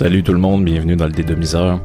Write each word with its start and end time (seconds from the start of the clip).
Salut 0.00 0.22
tout 0.22 0.32
le 0.32 0.38
monde, 0.38 0.64
bienvenue 0.64 0.96
dans 0.96 1.04
le 1.04 1.12
dédomiseur. 1.12 1.78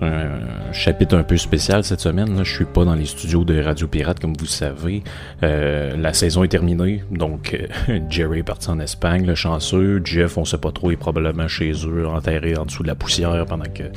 Un 0.00 0.70
chapitre 0.72 1.16
un 1.16 1.24
peu 1.24 1.36
spécial 1.36 1.82
cette 1.82 1.98
semaine. 1.98 2.36
Là. 2.36 2.44
Je 2.44 2.54
suis 2.54 2.64
pas 2.64 2.84
dans 2.84 2.94
les 2.94 3.04
studios 3.04 3.42
de 3.42 3.60
Radio 3.60 3.88
Pirate, 3.88 4.20
comme 4.20 4.34
vous 4.38 4.46
savez. 4.46 5.02
Euh, 5.42 5.96
la 5.96 6.12
saison 6.12 6.44
est 6.44 6.48
terminée, 6.48 7.02
donc 7.10 7.58
euh, 7.88 7.98
Jerry 8.10 8.38
est 8.38 8.42
parti 8.44 8.70
en 8.70 8.78
Espagne, 8.78 9.26
le 9.26 9.34
chanceux. 9.34 10.00
Jeff, 10.04 10.38
on 10.38 10.44
sait 10.44 10.58
pas 10.58 10.70
trop, 10.70 10.92
est 10.92 10.96
probablement 10.96 11.48
chez 11.48 11.72
eux, 11.84 12.06
enterré 12.06 12.56
en 12.56 12.64
dessous 12.64 12.84
de 12.84 12.88
la 12.88 12.94
poussière 12.94 13.44
pendant 13.44 13.68
que 13.74 13.90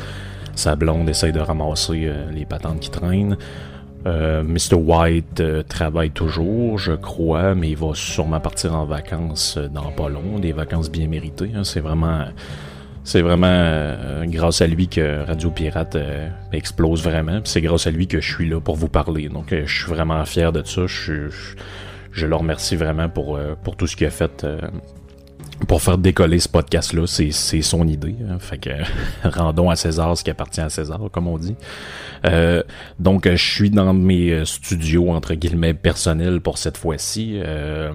sa 0.55 0.76
blonde 0.76 1.08
essaye 1.08 1.32
de 1.32 1.40
ramasser 1.40 2.05
euh, 2.08 2.32
les 2.32 2.46
patentes 2.46 2.80
qui 2.80 2.90
traînent. 2.90 3.38
Euh, 4.08 4.44
Mr. 4.44 4.76
White 4.76 5.41
euh, 5.41 5.64
travaille 5.64 6.10
toujours, 6.10 6.80
je 6.80 6.94
crois, 6.94 7.54
mais 7.54 7.70
il 7.70 7.78
va 7.78 7.91
sûrement 7.94 8.40
partir 8.40 8.76
en 8.76 8.85
vacances 8.85 9.57
euh, 9.57 9.68
dans 9.68 9.91
pas 9.91 10.10
long, 10.10 10.40
des 10.40 10.54
vacances 10.54 10.90
bien 10.90 11.07
méritées. 11.07 11.52
Hein. 11.55 11.63
C'est 11.63 11.82
vraiment, 11.82 12.26
c'est 13.04 13.21
vraiment 13.21 13.48
euh, 13.49 14.26
grâce 14.26 14.62
à 14.62 14.68
lui 14.68 14.88
que 14.88 15.26
Radio 15.26 15.49
Pirate 15.49 15.96
euh, 15.96 16.30
explose 16.54 17.04
vraiment. 17.04 17.41
C'est 17.44 17.62
grâce 17.62 17.88
à 17.88 17.91
lui 17.91 18.07
que 18.07 18.21
je 18.21 18.34
suis 18.34 18.48
là 18.48 18.60
pour 18.60 18.76
vous 18.76 18.90
parler. 18.90 19.27
Donc, 19.30 19.54
euh, 19.54 19.63
je 19.66 19.82
suis 19.84 19.90
vraiment 19.90 20.24
fier 20.26 20.52
de 20.52 20.63
ça. 20.63 20.85
Je, 20.85 21.29
je, 21.29 21.55
je 22.12 22.27
le 22.27 22.35
remercie 22.35 22.76
vraiment 22.76 23.10
pour, 23.10 23.35
euh, 23.35 23.55
pour 23.63 23.76
tout 23.76 23.88
ce 23.88 23.96
qu'il 23.96 24.07
a 24.07 24.12
fait. 24.12 24.46
Pour 25.67 25.81
faire 25.81 25.98
décoller 25.98 26.40
ce 26.40 26.49
podcast-là, 26.49 27.05
c'est, 27.07 27.31
son 27.62 27.87
idée. 27.87 28.15
hein. 28.29 28.37
Fait 28.40 28.57
que 28.57 28.70
rendons 29.23 29.70
à 29.70 29.76
César 29.76 30.17
ce 30.17 30.23
qui 30.23 30.29
appartient 30.29 30.62
à 30.62 30.70
César, 30.70 30.99
comme 31.12 31.27
on 31.27 31.37
dit. 31.37 31.55
Euh, 32.26 32.62
donc, 32.99 33.26
euh, 33.26 33.35
je 33.35 33.51
suis 33.51 33.70
dans 33.70 33.93
mes 33.93 34.32
euh, 34.32 34.45
studios, 34.45 35.09
entre 35.09 35.34
guillemets, 35.34 35.73
personnels 35.73 36.39
pour 36.41 36.57
cette 36.57 36.77
fois-ci. 36.77 37.39
Euh, 37.43 37.91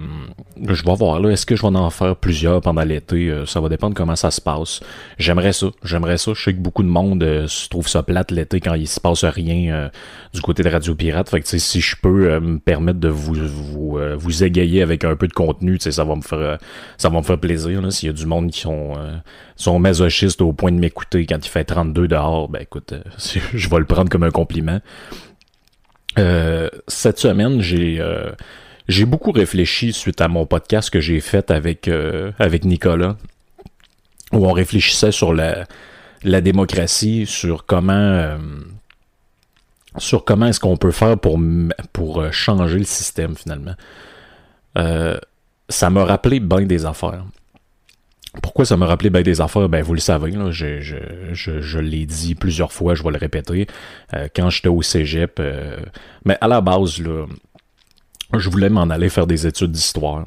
je 0.68 0.84
vais 0.84 0.94
voir, 0.94 1.20
là, 1.20 1.30
est-ce 1.30 1.46
que 1.46 1.54
je 1.54 1.62
vais 1.62 1.68
en 1.68 1.90
faire 1.90 2.16
plusieurs 2.16 2.60
pendant 2.60 2.82
l'été? 2.82 3.28
Euh, 3.28 3.46
ça 3.46 3.60
va 3.60 3.68
dépendre 3.68 3.94
comment 3.94 4.16
ça 4.16 4.30
se 4.30 4.40
passe. 4.40 4.80
J'aimerais 5.18 5.52
ça, 5.52 5.66
j'aimerais 5.84 6.18
ça. 6.18 6.32
Je 6.34 6.42
sais 6.42 6.54
que 6.54 6.60
beaucoup 6.60 6.82
de 6.82 6.88
monde 6.88 7.24
se 7.46 7.68
trouve 7.68 7.88
ça 7.88 8.02
plate 8.02 8.30
l'été 8.30 8.60
quand 8.60 8.74
il 8.74 8.88
se 8.88 9.00
passe 9.00 9.24
rien 9.24 9.90
du 10.34 10.40
côté 10.40 10.62
de 10.62 10.68
Radio 10.70 10.94
Pirate. 10.94 11.28
Fait 11.28 11.40
que, 11.40 11.46
si 11.58 11.80
je 11.80 11.96
peux 12.00 12.38
me 12.40 12.58
permettre 12.58 12.98
de 12.98 13.08
vous, 13.08 13.34
vous, 13.34 13.98
vous 14.16 14.44
égayer 14.44 14.82
avec 14.82 15.04
un 15.04 15.14
peu 15.16 15.28
de 15.28 15.32
contenu, 15.32 15.78
ça 15.78 16.04
va 16.04 16.14
me 16.16 16.22
faire, 16.22 16.58
ça 16.98 17.08
va 17.08 17.18
me 17.18 17.22
faire 17.22 17.38
plaisir, 17.38 17.55
S'il 17.90 18.06
y 18.06 18.10
a 18.10 18.12
du 18.12 18.26
monde 18.26 18.50
qui 18.50 18.60
sont, 18.60 18.94
euh, 18.96 19.16
sont 19.56 19.78
masochistes 19.78 20.40
au 20.40 20.52
point 20.52 20.72
de 20.72 20.78
m'écouter 20.78 21.26
quand 21.26 21.44
il 21.44 21.48
fait 21.48 21.64
32 21.64 22.08
dehors, 22.08 22.48
ben 22.48 22.62
écoute, 22.62 22.92
euh, 22.92 23.02
je 23.54 23.68
vais 23.68 23.78
le 23.78 23.84
prendre 23.84 24.08
comme 24.10 24.22
un 24.22 24.30
compliment. 24.30 24.80
Euh, 26.18 26.70
cette 26.88 27.18
semaine, 27.18 27.60
j'ai 27.60 28.02
j'ai 28.88 29.04
beaucoup 29.04 29.32
réfléchi 29.32 29.92
suite 29.92 30.20
à 30.20 30.28
mon 30.28 30.46
podcast 30.46 30.90
que 30.90 31.00
j'ai 31.00 31.20
fait 31.20 31.50
avec 31.50 31.90
avec 32.38 32.64
Nicolas, 32.64 33.16
où 34.32 34.46
on 34.46 34.52
réfléchissait 34.52 35.12
sur 35.12 35.34
la 35.34 35.64
la 36.22 36.40
démocratie, 36.40 37.26
sur 37.26 37.66
comment 37.66 38.38
sur 39.98 40.24
comment 40.24 40.46
est-ce 40.46 40.60
qu'on 40.60 40.78
peut 40.78 40.90
faire 40.90 41.18
pour 41.18 41.38
pour 41.92 42.32
changer 42.32 42.78
le 42.78 42.84
système 42.84 43.36
finalement. 43.36 43.74
Ça 45.68 45.90
m'a 45.90 46.04
rappelé 46.04 46.40
bien 46.40 46.62
des 46.62 46.86
affaires. 46.86 47.24
Pourquoi 48.42 48.64
ça 48.64 48.76
m'a 48.76 48.86
rappelé 48.86 49.10
bien 49.10 49.22
des 49.22 49.40
affaires? 49.40 49.68
Ben, 49.68 49.82
vous 49.82 49.94
le 49.94 50.00
savez, 50.00 50.30
là, 50.30 50.50
je, 50.50 50.80
je, 50.80 50.96
je, 51.32 51.60
je 51.60 51.78
l'ai 51.78 52.06
dit 52.06 52.34
plusieurs 52.34 52.72
fois, 52.72 52.94
je 52.94 53.02
vais 53.02 53.10
le 53.10 53.18
répéter. 53.18 53.66
Euh, 54.14 54.28
quand 54.34 54.50
j'étais 54.50 54.68
au 54.68 54.82
cégep, 54.82 55.38
euh, 55.38 55.78
mais 56.24 56.36
à 56.40 56.48
la 56.48 56.60
base, 56.60 57.00
là, 57.00 57.26
je 58.36 58.50
voulais 58.50 58.68
m'en 58.68 58.82
aller 58.90 59.08
faire 59.08 59.26
des 59.26 59.46
études 59.46 59.72
d'histoire. 59.72 60.24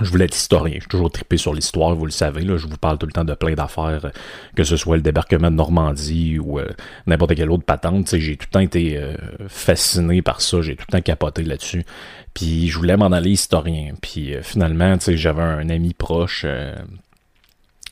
Je 0.00 0.10
voulais 0.10 0.24
être 0.24 0.36
historien. 0.36 0.74
Je 0.74 0.80
suis 0.80 0.88
toujours 0.88 1.10
trippé 1.10 1.36
sur 1.36 1.52
l'histoire, 1.52 1.94
vous 1.94 2.06
le 2.06 2.10
savez. 2.10 2.42
Là, 2.42 2.56
je 2.56 2.66
vous 2.66 2.76
parle 2.76 2.98
tout 2.98 3.06
le 3.06 3.12
temps 3.12 3.24
de 3.24 3.34
plein 3.34 3.54
d'affaires, 3.54 4.06
euh, 4.06 4.10
que 4.56 4.64
ce 4.64 4.76
soit 4.76 4.96
le 4.96 5.02
débarquement 5.02 5.50
de 5.50 5.56
Normandie 5.56 6.38
ou 6.38 6.58
euh, 6.58 6.68
n'importe 7.06 7.34
quelle 7.34 7.50
autre 7.50 7.64
patente. 7.64 8.16
J'ai 8.16 8.36
tout 8.36 8.46
le 8.48 8.52
temps 8.52 8.60
été 8.60 8.96
euh, 8.96 9.14
fasciné 9.48 10.22
par 10.22 10.40
ça. 10.40 10.62
J'ai 10.62 10.76
tout 10.76 10.84
le 10.88 10.92
temps 10.92 11.02
capoté 11.02 11.42
là-dessus. 11.42 11.84
Puis 12.32 12.68
je 12.68 12.78
voulais 12.78 12.96
m'en 12.96 13.12
aller 13.12 13.30
historien. 13.30 13.92
Puis 14.00 14.34
euh, 14.34 14.42
finalement, 14.42 14.96
j'avais 15.06 15.42
un 15.42 15.68
ami 15.68 15.92
proche, 15.92 16.46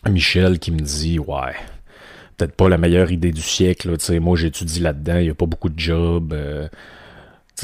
Michel, 0.08 0.58
qui 0.58 0.70
me 0.70 0.80
dit 0.80 1.18
Ouais, 1.18 1.54
peut-être 2.36 2.54
pas 2.54 2.68
la 2.68 2.78
meilleure 2.78 3.12
idée 3.12 3.32
du 3.32 3.42
siècle. 3.42 3.90
Là, 3.90 4.20
moi, 4.20 4.36
j'étudie 4.36 4.80
là-dedans. 4.80 5.18
Il 5.18 5.24
n'y 5.24 5.30
a 5.30 5.34
pas 5.34 5.46
beaucoup 5.46 5.68
de 5.68 5.78
jobs. 5.78 6.34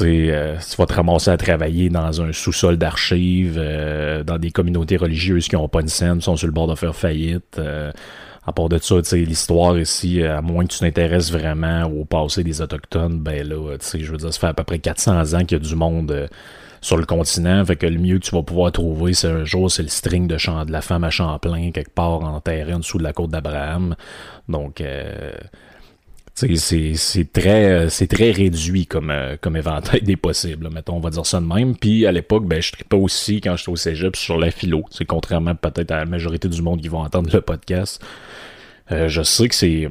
Euh, 0.01 0.57
tu 0.57 0.73
euh, 0.73 0.75
vas 0.77 0.85
te 0.85 0.93
ramasser 0.93 1.31
à 1.31 1.37
travailler 1.37 1.89
dans 1.89 2.21
un 2.21 2.31
sous-sol 2.31 2.77
d'archives, 2.77 3.57
euh, 3.57 4.23
dans 4.23 4.37
des 4.37 4.51
communautés 4.51 4.97
religieuses 4.97 5.47
qui 5.47 5.55
ont 5.55 5.67
pas 5.69 5.81
une 5.81 5.87
scène, 5.87 6.21
sont 6.21 6.35
sur 6.35 6.47
le 6.47 6.53
bord 6.53 6.67
de 6.67 6.75
faire 6.75 6.95
faillite. 6.95 7.57
euh, 7.59 7.91
à 8.47 8.51
part 8.53 8.69
de 8.69 8.77
ça, 8.77 8.95
l'histoire 9.13 9.77
ici, 9.79 10.21
à 10.21 10.41
moins 10.41 10.65
que 10.65 10.73
tu 10.73 10.79
t'intéresses 10.79 11.31
vraiment 11.31 11.85
au 11.85 12.05
passé 12.05 12.43
des 12.43 12.61
Autochtones, 12.61 13.19
ben 13.19 13.47
là, 13.47 13.75
sais, 13.79 13.99
je 13.99 14.11
veux 14.11 14.17
dire, 14.17 14.31
ça 14.31 14.39
fait 14.39 14.47
à 14.47 14.53
peu 14.53 14.63
près 14.63 14.77
400 14.79 15.33
ans 15.33 15.39
qu'il 15.45 15.57
y 15.57 15.61
a 15.61 15.67
du 15.67 15.75
monde 15.75 16.11
euh, 16.11 16.27
sur 16.79 16.97
le 16.97 17.05
continent, 17.05 17.65
fait 17.65 17.75
que 17.75 17.87
le 17.87 17.97
mieux 17.97 18.19
que 18.19 18.25
tu 18.25 18.35
vas 18.35 18.43
pouvoir 18.43 18.71
trouver, 18.71 19.13
c'est 19.13 19.29
un 19.29 19.45
jour, 19.45 19.71
c'est 19.71 19.81
le 19.81 19.89
string 19.89 20.27
de, 20.27 20.35
de 20.35 20.71
la 20.71 20.81
femme 20.81 21.03
à 21.03 21.09
Champlain, 21.09 21.71
quelque 21.71 21.93
part 21.93 22.21
enterré 22.21 22.71
en 22.73 22.79
dessous 22.79 22.99
de 22.99 23.03
la 23.03 23.13
côte 23.13 23.31
d'Abraham. 23.31 23.95
Donc, 24.47 24.79
euh, 24.79 25.31
c'est 26.35 27.31
très 27.31 27.65
euh, 27.65 27.89
c'est 27.89 28.07
très 28.07 28.31
réduit 28.31 28.87
comme 28.87 29.09
euh, 29.09 29.37
comme 29.39 29.55
éventail 29.55 30.01
des 30.01 30.17
possibles 30.17 30.69
mettons 30.69 30.97
on 30.97 30.99
va 30.99 31.09
dire 31.09 31.25
ça 31.25 31.39
de 31.39 31.45
même. 31.45 31.75
Puis 31.77 32.05
à 32.05 32.11
l'époque 32.11 32.45
ben 32.45 32.61
je 32.61 32.71
tripais 32.71 32.97
aussi 32.97 33.39
quand 33.41 33.55
j'étais 33.55 33.71
au 33.71 33.75
cégep 33.75 34.15
sur 34.15 34.37
la 34.37 34.51
philo. 34.51 34.83
C'est 34.91 35.05
contrairement 35.05 35.55
peut-être 35.55 35.91
à 35.91 35.97
la 35.97 36.05
majorité 36.05 36.49
du 36.49 36.61
monde 36.61 36.81
qui 36.81 36.89
vont 36.89 36.99
entendre 36.99 37.29
le 37.33 37.41
podcast. 37.41 38.03
Euh, 38.91 39.07
je 39.07 39.23
sais 39.23 39.47
que 39.47 39.55
c'est 39.55 39.87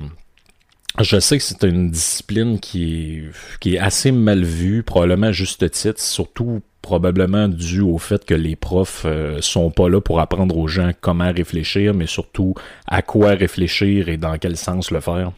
je 1.00 1.18
sais 1.18 1.38
que 1.38 1.42
c'est 1.42 1.64
une 1.64 1.90
discipline 1.90 2.60
qui 2.60 2.84
est, 3.18 3.24
qui 3.58 3.74
est 3.74 3.78
assez 3.80 4.12
mal 4.12 4.44
vue, 4.44 4.84
probablement 4.84 5.28
à 5.28 5.32
juste 5.32 5.68
titre, 5.70 6.00
surtout 6.00 6.62
probablement 6.82 7.48
dû 7.48 7.80
au 7.80 7.98
fait 7.98 8.24
que 8.24 8.34
les 8.34 8.54
profs 8.54 9.04
euh, 9.06 9.40
sont 9.40 9.70
pas 9.70 9.88
là 9.88 10.00
pour 10.00 10.20
apprendre 10.20 10.56
aux 10.56 10.68
gens 10.68 10.92
comment 11.00 11.32
réfléchir, 11.32 11.94
mais 11.94 12.06
surtout 12.06 12.54
à 12.86 13.02
quoi 13.02 13.30
réfléchir 13.30 14.08
et 14.08 14.18
dans 14.18 14.38
quel 14.38 14.56
sens 14.56 14.90
le 14.90 15.00
faire. 15.00 15.32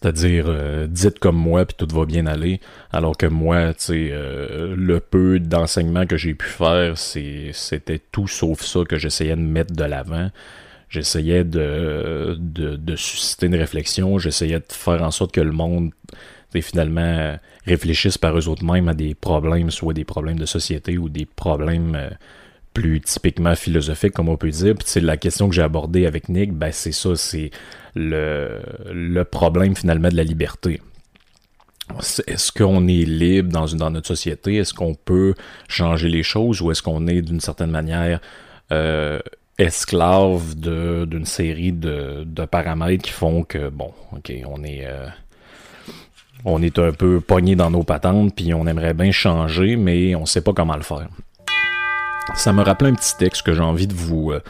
C'est-à-dire, 0.00 0.44
euh, 0.46 0.86
dites 0.86 1.18
comme 1.18 1.36
moi, 1.36 1.64
puis 1.64 1.74
tout 1.76 1.92
va 1.92 2.06
bien 2.06 2.26
aller. 2.26 2.60
Alors 2.92 3.16
que 3.16 3.26
moi, 3.26 3.74
tu 3.74 3.84
sais, 3.84 4.08
euh, 4.12 4.76
le 4.76 5.00
peu 5.00 5.40
d'enseignement 5.40 6.06
que 6.06 6.16
j'ai 6.16 6.34
pu 6.34 6.46
faire, 6.46 6.96
c'est, 6.96 7.50
c'était 7.52 7.98
tout 7.98 8.28
sauf 8.28 8.62
ça 8.62 8.84
que 8.88 8.96
j'essayais 8.96 9.34
de 9.34 9.40
mettre 9.40 9.74
de 9.74 9.82
l'avant. 9.82 10.30
J'essayais 10.88 11.42
de, 11.42 12.36
de, 12.38 12.76
de 12.76 12.96
susciter 12.96 13.46
une 13.46 13.56
réflexion. 13.56 14.18
J'essayais 14.18 14.60
de 14.60 14.64
faire 14.70 15.02
en 15.02 15.10
sorte 15.10 15.32
que 15.32 15.40
le 15.40 15.50
monde, 15.52 15.90
finalement, 16.54 17.36
réfléchisse 17.66 18.18
par 18.18 18.38
eux 18.38 18.48
autres 18.48 18.64
mêmes 18.64 18.88
à 18.88 18.94
des 18.94 19.16
problèmes, 19.16 19.72
soit 19.72 19.94
des 19.94 20.04
problèmes 20.04 20.38
de 20.38 20.46
société 20.46 20.96
ou 20.96 21.08
des 21.08 21.26
problèmes 21.26 21.96
euh, 21.96 22.10
plus 22.72 23.00
typiquement 23.00 23.56
philosophiques, 23.56 24.12
comme 24.12 24.28
on 24.28 24.36
peut 24.36 24.50
dire. 24.50 24.74
Puis, 24.76 24.86
sais, 24.86 25.00
la 25.00 25.16
question 25.16 25.48
que 25.48 25.56
j'ai 25.56 25.62
abordée 25.62 26.06
avec 26.06 26.28
Nick, 26.28 26.52
ben, 26.52 26.70
c'est 26.70 26.92
ça, 26.92 27.16
c'est 27.16 27.50
le, 27.98 29.22
problème 29.24 29.74
finalement 29.74 30.08
de 30.08 30.16
la 30.16 30.24
liberté. 30.24 30.80
Est-ce 32.26 32.52
qu'on 32.52 32.86
est 32.86 33.04
libre 33.04 33.50
dans, 33.50 33.90
notre 33.90 34.06
société? 34.06 34.56
Est-ce 34.56 34.74
qu'on 34.74 34.94
peut 34.94 35.34
changer 35.68 36.08
les 36.08 36.22
choses 36.22 36.60
ou 36.60 36.70
est-ce 36.70 36.82
qu'on 36.82 37.06
est 37.06 37.22
d'une 37.22 37.40
certaine 37.40 37.70
manière 37.70 38.20
euh, 38.72 39.18
esclave 39.56 40.54
d'une 40.54 41.24
série 41.24 41.72
de, 41.72 42.26
paramètres 42.50 43.04
qui 43.04 43.10
font 43.10 43.42
que, 43.42 43.70
bon, 43.70 43.92
ok, 44.12 44.32
on 44.46 44.62
est, 44.62 44.86
euh, 44.86 45.06
on 46.44 46.62
est 46.62 46.78
un 46.78 46.92
peu 46.92 47.20
pogné 47.20 47.56
dans 47.56 47.70
nos 47.70 47.84
patentes, 47.84 48.34
puis 48.36 48.52
on 48.52 48.66
aimerait 48.66 48.94
bien 48.94 49.10
changer, 49.10 49.76
mais 49.76 50.14
on 50.14 50.26
sait 50.26 50.42
pas 50.42 50.52
comment 50.52 50.76
le 50.76 50.82
faire. 50.82 51.08
Ça 52.34 52.52
me 52.52 52.62
rappelle 52.62 52.88
un 52.88 52.94
petit 52.94 53.16
texte 53.16 53.42
que 53.42 53.54
j'ai 53.54 53.62
envie 53.62 53.86
de 53.86 53.94
vous, 53.94 54.32
euh, 54.32 54.40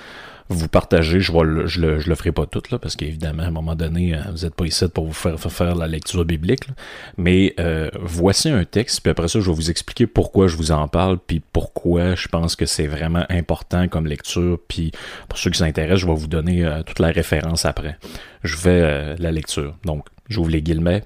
vous 0.48 0.68
partager. 0.68 1.20
Je, 1.20 1.32
vais 1.32 1.44
le, 1.44 1.66
je, 1.66 1.80
le, 1.80 1.98
je 1.98 2.08
le 2.08 2.14
ferai 2.14 2.32
pas 2.32 2.46
tout, 2.46 2.62
là, 2.70 2.78
parce 2.78 2.96
qu'évidemment, 2.96 3.42
à 3.42 3.46
un 3.46 3.50
moment 3.50 3.74
donné, 3.74 4.14
euh, 4.14 4.20
vous 4.30 4.44
êtes 4.46 4.54
pas 4.54 4.64
ici 4.66 4.86
pour 4.88 5.06
vous 5.06 5.12
faire, 5.12 5.38
faire, 5.38 5.52
faire 5.52 5.74
la 5.74 5.86
lecture 5.86 6.24
biblique. 6.24 6.68
là. 6.68 6.74
Mais 7.16 7.54
euh, 7.60 7.90
voici 8.00 8.48
un 8.48 8.64
texte, 8.64 9.00
puis 9.02 9.10
après 9.10 9.28
ça, 9.28 9.40
je 9.40 9.50
vais 9.50 9.54
vous 9.56 9.70
expliquer 9.70 10.06
pourquoi 10.06 10.48
je 10.48 10.56
vous 10.56 10.72
en 10.72 10.88
parle, 10.88 11.18
puis 11.18 11.40
pourquoi 11.52 12.14
je 12.14 12.28
pense 12.28 12.56
que 12.56 12.66
c'est 12.66 12.86
vraiment 12.86 13.24
important 13.28 13.88
comme 13.88 14.06
lecture. 14.06 14.58
Puis 14.68 14.92
pour 15.28 15.38
ceux 15.38 15.50
qui 15.50 15.58
s'intéressent, 15.58 16.00
je 16.00 16.06
vais 16.06 16.14
vous 16.14 16.26
donner 16.26 16.64
euh, 16.64 16.82
toute 16.82 16.98
la 16.98 17.08
référence 17.08 17.64
après. 17.64 17.98
Je 18.42 18.56
vais 18.56 18.80
euh, 18.82 19.16
la 19.18 19.32
lecture. 19.32 19.74
Donc, 19.84 20.04
j'ouvre 20.28 20.50
les 20.50 20.62
guillemets. 20.62 21.04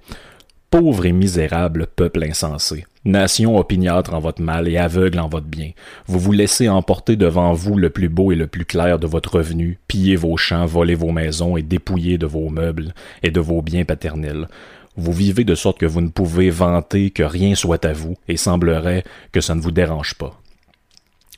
Pauvre 0.71 1.05
et 1.05 1.13
misérable 1.13 1.87
peuple 1.87 2.25
insensé, 2.25 2.87
nation 3.05 3.57
opiniâtre 3.57 4.15
en 4.15 4.21
votre 4.21 4.43
mal 4.43 4.69
et 4.69 4.77
aveugle 4.77 5.19
en 5.19 5.29
votre 5.29 5.47
bien, 5.47 5.71
vous 6.07 6.19
vous 6.19 6.33
laissez 6.33 6.69
emporter 6.69 7.17
devant 7.17 7.53
vous 7.53 7.77
le 7.77 7.91
plus 7.91 8.09
beau 8.09 8.33
et 8.33 8.37
le 8.37 8.47
plus 8.47 8.65
clair 8.65 8.99
de 8.99 9.07
votre 9.07 9.37
revenu, 9.37 9.79
piller 9.89 10.17
vos 10.17 10.37
champs, 10.37 10.67
voler 10.67 10.95
vos 10.95 11.13
maisons 11.13 11.57
et 11.57 11.63
dépouiller 11.63 12.19
de 12.19 12.27
vos 12.27 12.49
meubles 12.49 12.95
et 13.23 13.31
de 13.31 13.41
vos 13.41 13.63
biens 13.63 13.85
paternels. 13.85 14.49
Vous 14.97 15.13
vivez 15.13 15.45
de 15.45 15.55
sorte 15.55 15.79
que 15.79 15.87
vous 15.87 16.03
ne 16.03 16.11
pouvez 16.11 16.51
vanter 16.51 17.11
que 17.11 17.23
rien 17.23 17.55
soit 17.55 17.85
à 17.85 17.93
vous 17.93 18.17
et 18.29 18.37
semblerait 18.37 19.05
que 19.33 19.41
ça 19.41 19.55
ne 19.55 19.61
vous 19.61 19.71
dérange 19.71 20.15
pas. 20.15 20.42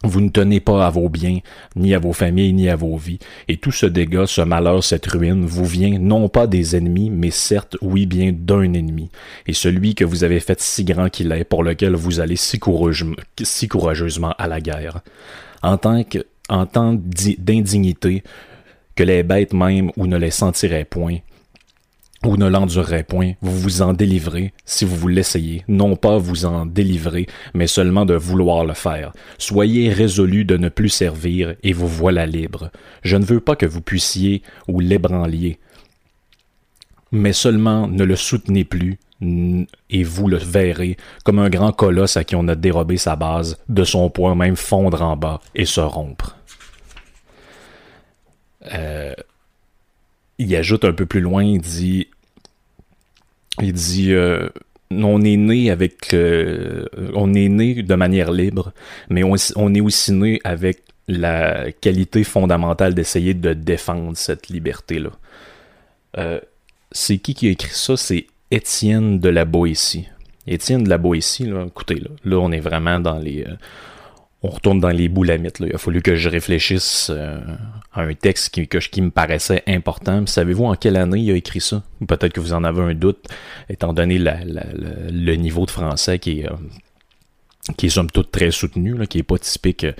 Vous 0.04 0.20
ne 0.20 0.28
tenez 0.28 0.60
pas 0.60 0.86
à 0.86 0.90
vos 0.90 1.08
biens, 1.08 1.38
ni 1.76 1.94
à 1.94 1.98
vos 1.98 2.12
familles, 2.12 2.52
ni 2.52 2.68
à 2.68 2.76
vos 2.76 2.96
vies. 2.98 3.18
Et 3.48 3.56
tout 3.56 3.72
ce 3.72 3.86
dégât, 3.86 4.26
ce 4.26 4.42
malheur, 4.42 4.84
cette 4.84 5.06
ruine 5.06 5.46
vous 5.46 5.64
vient 5.64 5.98
non 5.98 6.28
pas 6.28 6.46
des 6.46 6.76
ennemis, 6.76 7.08
mais 7.08 7.30
certes, 7.30 7.78
oui 7.80 8.04
bien, 8.04 8.32
d'un 8.32 8.74
ennemi. 8.74 9.10
Et 9.46 9.54
celui 9.54 9.94
que 9.94 10.04
vous 10.04 10.22
avez 10.22 10.40
fait 10.40 10.60
si 10.60 10.84
grand 10.84 11.08
qu'il 11.08 11.32
est, 11.32 11.44
pour 11.44 11.64
lequel 11.64 11.94
vous 11.94 12.20
allez 12.20 12.36
si, 12.36 12.58
courageusement, 12.58 14.34
à 14.36 14.46
la 14.46 14.60
guerre. 14.60 15.00
En 15.62 15.78
tant 15.78 16.04
que, 16.04 16.18
en 16.50 16.66
temps 16.66 16.94
d'indignité, 17.38 18.22
que 18.94 19.02
les 19.02 19.22
bêtes 19.22 19.54
même 19.54 19.90
ou 19.96 20.06
ne 20.06 20.18
les 20.18 20.30
sentiraient 20.30 20.84
point, 20.84 21.16
ou 22.24 22.36
ne 22.36 22.48
l'endurerez 22.48 23.04
point, 23.04 23.32
vous 23.40 23.56
vous 23.56 23.82
en 23.82 23.92
délivrez 23.92 24.52
si 24.64 24.84
vous 24.84 24.96
vous 24.96 25.08
l'essayez, 25.08 25.64
non 25.68 25.96
pas 25.96 26.18
vous 26.18 26.44
en 26.46 26.66
délivrer, 26.66 27.26
mais 27.54 27.66
seulement 27.66 28.04
de 28.04 28.14
vouloir 28.14 28.64
le 28.64 28.74
faire. 28.74 29.12
Soyez 29.38 29.92
résolu 29.92 30.44
de 30.44 30.56
ne 30.56 30.68
plus 30.68 30.88
servir, 30.88 31.54
et 31.62 31.72
vous 31.72 31.88
voilà 31.88 32.26
libre. 32.26 32.70
Je 33.02 33.16
ne 33.16 33.24
veux 33.24 33.40
pas 33.40 33.56
que 33.56 33.66
vous 33.66 33.82
puissiez 33.82 34.42
ou 34.68 34.80
l'ébranliez, 34.80 35.58
mais 37.12 37.32
seulement 37.32 37.86
ne 37.88 38.04
le 38.04 38.16
soutenez 38.16 38.64
plus, 38.64 38.98
et 39.90 40.02
vous 40.02 40.28
le 40.28 40.36
verrez 40.36 40.96
comme 41.24 41.38
un 41.38 41.48
grand 41.48 41.72
colosse 41.72 42.16
à 42.16 42.24
qui 42.24 42.36
on 42.36 42.48
a 42.48 42.54
dérobé 42.54 42.96
sa 42.96 43.16
base, 43.16 43.58
de 43.68 43.84
son 43.84 44.10
poids 44.10 44.34
même 44.34 44.56
fondre 44.56 45.02
en 45.02 45.16
bas 45.16 45.40
et 45.54 45.64
se 45.64 45.80
rompre. 45.80 46.36
Euh, 48.72 49.14
il 50.38 50.54
ajoute 50.56 50.84
un 50.84 50.92
peu 50.92 51.06
plus 51.06 51.20
loin, 51.20 51.44
il 51.44 51.60
dit 51.60 52.08
il 53.64 53.72
dit 53.72 54.12
euh, 54.12 54.48
on 54.90 55.22
est 55.22 55.36
né 55.36 55.70
avec 55.70 56.14
euh, 56.14 56.84
on 57.14 57.34
est 57.34 57.48
né 57.48 57.82
de 57.82 57.94
manière 57.94 58.30
libre, 58.30 58.72
mais 59.08 59.22
on, 59.24 59.34
est 59.74 59.80
aussi 59.80 60.12
né 60.12 60.40
avec 60.44 60.82
la 61.08 61.72
qualité 61.72 62.24
fondamentale 62.24 62.94
d'essayer 62.94 63.34
de 63.34 63.52
défendre 63.52 64.16
cette 64.16 64.48
liberté-là. 64.48 65.10
Euh, 66.18 66.40
c'est 66.92 67.18
qui 67.18 67.34
qui 67.34 67.48
a 67.48 67.50
écrit 67.50 67.74
ça? 67.74 67.96
C'est 67.96 68.26
Étienne 68.50 69.18
de 69.18 69.28
la 69.28 69.44
Boétie. 69.44 70.08
Étienne 70.46 70.84
de 70.84 70.90
la 70.90 70.98
Boétie, 70.98 71.46
là, 71.46 71.64
écoutez, 71.66 71.96
là, 71.96 72.10
là 72.24 72.36
on 72.36 72.52
est 72.52 72.60
vraiment 72.60 73.00
dans 73.00 73.18
les 73.18 73.44
on 74.44 74.50
retourne 74.50 74.78
dans 74.78 74.90
les 74.90 75.08
boulamites. 75.08 75.58
Là. 75.58 75.68
Il 75.70 75.74
a 75.74 75.78
fallu 75.78 76.02
que 76.02 76.16
je 76.16 76.28
réfléchisse 76.28 77.10
euh, 77.10 77.40
à 77.94 78.02
un 78.02 78.12
texte 78.12 78.50
qui, 78.50 78.68
qui 78.68 79.00
me 79.00 79.10
paraissait 79.10 79.62
important. 79.66 80.26
Savez-vous 80.26 80.66
en 80.66 80.74
quelle 80.74 80.98
année 80.98 81.20
il 81.20 81.30
a 81.32 81.34
écrit 81.34 81.62
ça? 81.62 81.82
Peut-être 82.06 82.34
que 82.34 82.40
vous 82.40 82.52
en 82.52 82.62
avez 82.62 82.82
un 82.82 82.94
doute, 82.94 83.24
étant 83.70 83.94
donné 83.94 84.18
le 84.18 85.34
niveau 85.36 85.64
de 85.64 85.70
français 85.70 86.18
qui 86.18 86.40
est, 86.40 86.46
euh, 86.46 86.56
qui 87.78 87.86
est 87.86 87.88
somme 87.88 88.10
toute 88.10 88.30
très 88.30 88.50
soutenu, 88.50 88.94
qui 89.06 89.16
n'est 89.16 89.22
pas 89.22 89.38
typique 89.38 89.84
euh, 89.84 89.92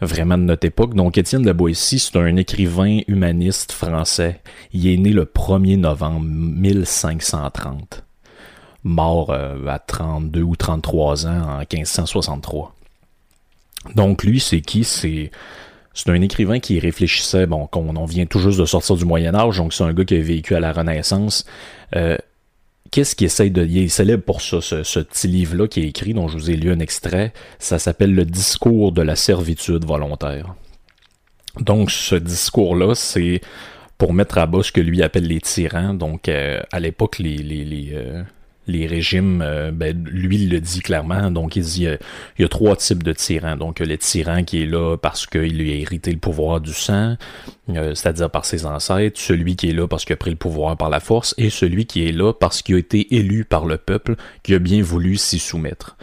vraiment 0.00 0.38
de 0.38 0.44
notre 0.44 0.68
époque. 0.68 0.94
Donc 0.94 1.18
Étienne 1.18 1.42
de 1.42 1.48
la 1.48 1.52
Boétie, 1.52 1.98
c'est 1.98 2.16
un 2.16 2.36
écrivain 2.36 3.00
humaniste 3.08 3.72
français. 3.72 4.40
Il 4.72 4.86
est 4.86 4.98
né 4.98 5.10
le 5.10 5.24
1er 5.24 5.76
novembre 5.76 6.26
1530 6.26 8.04
mort 8.82 9.34
à 9.34 9.78
32 9.78 10.40
ou 10.40 10.56
33 10.56 11.26
ans 11.26 11.42
en 11.42 11.58
1563. 11.58 12.74
Donc 13.94 14.24
lui, 14.24 14.40
c'est 14.40 14.60
qui? 14.60 14.84
C'est 14.84 15.30
c'est 15.92 16.08
un 16.10 16.20
écrivain 16.22 16.60
qui 16.60 16.78
réfléchissait, 16.78 17.46
bon, 17.46 17.66
qu'on 17.66 17.94
on 17.96 18.04
vient 18.04 18.26
tout 18.26 18.38
juste 18.38 18.58
de 18.60 18.64
sortir 18.64 18.96
du 18.96 19.04
Moyen 19.04 19.34
Âge, 19.34 19.56
donc 19.58 19.72
c'est 19.72 19.84
un 19.84 19.92
gars 19.92 20.04
qui 20.04 20.14
a 20.16 20.20
vécu 20.20 20.54
à 20.54 20.60
la 20.60 20.72
Renaissance. 20.72 21.44
Euh, 21.96 22.16
qu'est-ce 22.90 23.16
qu'il 23.16 23.26
essaye 23.26 23.50
de... 23.50 23.64
Il 23.64 23.78
est 23.78 23.88
célèbre 23.88 24.22
pour 24.22 24.40
ça, 24.40 24.60
ce, 24.60 25.00
petit 25.00 25.26
livre-là 25.26 25.66
qui 25.66 25.80
est 25.80 25.88
écrit, 25.88 26.14
dont 26.14 26.28
je 26.28 26.38
vous 26.38 26.50
ai 26.50 26.56
lu 26.56 26.70
un 26.70 26.78
extrait. 26.78 27.32
Ça 27.58 27.78
s'appelle 27.78 28.14
Le 28.14 28.24
discours 28.24 28.92
de 28.92 29.02
la 29.02 29.16
servitude 29.16 29.84
volontaire. 29.84 30.54
Donc 31.58 31.90
ce 31.90 32.14
discours-là, 32.14 32.94
c'est 32.94 33.40
pour 33.98 34.14
mettre 34.14 34.38
à 34.38 34.46
bas 34.46 34.62
ce 34.62 34.70
que 34.70 34.80
lui 34.80 35.02
appelle 35.02 35.26
les 35.26 35.40
tyrans. 35.40 35.94
Donc 35.94 36.28
euh, 36.28 36.60
à 36.70 36.78
l'époque, 36.78 37.18
les, 37.18 37.36
les, 37.36 37.64
les 37.64 37.90
euh, 37.94 38.22
les 38.70 38.86
régimes, 38.86 39.42
euh, 39.42 39.70
ben, 39.70 40.04
lui, 40.04 40.42
il 40.42 40.50
le 40.50 40.60
dit 40.60 40.80
clairement. 40.80 41.30
Donc, 41.30 41.56
il 41.56 41.62
dit 41.62 41.86
euh, 41.86 41.96
il 42.38 42.42
y 42.42 42.44
a 42.44 42.48
trois 42.48 42.76
types 42.76 43.02
de 43.02 43.12
tyrans. 43.12 43.56
Donc, 43.56 43.80
le 43.80 43.98
tyran 43.98 44.44
qui 44.44 44.62
est 44.62 44.66
là 44.66 44.96
parce 44.96 45.26
qu'il 45.26 45.58
lui 45.58 45.72
a 45.72 45.76
hérité 45.76 46.12
le 46.12 46.18
pouvoir 46.18 46.60
du 46.60 46.72
sang, 46.72 47.16
euh, 47.70 47.94
c'est-à-dire 47.94 48.30
par 48.30 48.44
ses 48.44 48.66
ancêtres, 48.66 49.20
celui 49.20 49.56
qui 49.56 49.70
est 49.70 49.72
là 49.72 49.86
parce 49.86 50.04
qu'il 50.04 50.14
a 50.14 50.16
pris 50.16 50.30
le 50.30 50.36
pouvoir 50.36 50.76
par 50.76 50.90
la 50.90 51.00
force, 51.00 51.34
et 51.38 51.50
celui 51.50 51.86
qui 51.86 52.06
est 52.06 52.12
là 52.12 52.32
parce 52.32 52.62
qu'il 52.62 52.76
a 52.76 52.78
été 52.78 53.14
élu 53.14 53.44
par 53.44 53.66
le 53.66 53.76
peuple, 53.76 54.16
qui 54.42 54.54
a 54.54 54.58
bien 54.58 54.82
voulu 54.82 55.16
s'y 55.16 55.38
soumettre. 55.38 55.96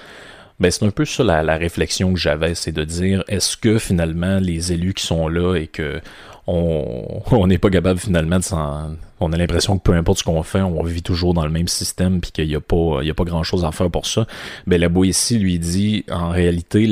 Ben, 0.60 0.72
c'est 0.72 0.86
un 0.86 0.92
peu 0.92 1.06
ça 1.06 1.24
la, 1.24 1.44
la 1.44 1.58
réflexion 1.58 2.14
que 2.14 2.20
j'avais, 2.20 2.56
c'est 2.56 2.72
de 2.72 2.84
dire, 2.84 3.24
est-ce 3.28 3.58
que 3.58 3.78
finalement 3.78 4.40
les 4.40 4.74
élus 4.74 4.94
qui 4.96 5.06
sont 5.06 5.28
là 5.28 5.56
et 5.56 5.68
que 5.68 6.02
on 6.48 7.46
n'est 7.48 7.58
pas 7.58 7.70
capable 7.70 8.00
finalement 8.00 8.38
de 8.40 8.44
s'en... 8.44 8.92
On 9.20 9.34
a 9.34 9.38
l'impression 9.38 9.78
que 9.78 9.84
peu 9.84 9.94
importe 9.94 10.20
ce 10.20 10.24
qu'on 10.24 10.44
fait, 10.44 10.62
on 10.62 10.82
vit 10.84 11.02
toujours 11.02 11.34
dans 11.34 11.44
le 11.44 11.52
même 11.52 11.68
système 11.68 12.22
puis 12.22 12.32
qu'il 12.32 12.48
n'y 12.48 12.56
a 12.56 12.62
pas, 12.62 13.00
il 13.02 13.10
a 13.10 13.14
pas 13.14 13.26
grand 13.26 13.44
chose 13.44 13.66
à 13.66 13.72
faire 13.74 13.92
pour 13.92 14.06
ça. 14.06 14.26
Mais 14.66 14.78
la 14.78 14.88
Boétie 14.88 15.40
lui 15.40 15.60
dit, 15.60 16.06
en 16.10 16.30
réalité, 16.30 16.88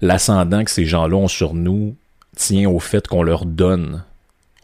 l'ascendant 0.00 0.62
que 0.62 0.70
ces 0.70 0.84
gens-là 0.84 1.16
ont 1.16 1.28
sur 1.28 1.54
nous 1.54 1.96
tient 2.36 2.70
au 2.70 2.78
fait 2.78 3.08
qu'on 3.08 3.24
leur 3.24 3.44
donne, 3.44 4.04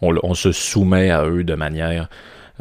on, 0.01 0.35
se 0.35 0.53
soumet 0.53 1.11
à 1.11 1.25
eux 1.25 1.43
de 1.43 1.55
manière 1.57 2.09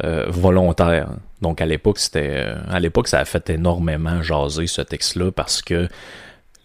euh, 0.02 0.26
volontaire. 0.28 1.10
Donc 1.42 1.60
à 1.60 1.66
l'époque, 1.66 1.98
c'était, 1.98 2.44
euh, 2.46 2.56
à 2.68 2.80
l'époque, 2.80 3.08
ça 3.08 3.20
a 3.20 3.24
fait 3.24 3.50
énormément 3.50 4.22
jaser 4.22 4.66
ce 4.66 4.82
texte-là 4.82 5.30
parce 5.30 5.62
que 5.62 5.88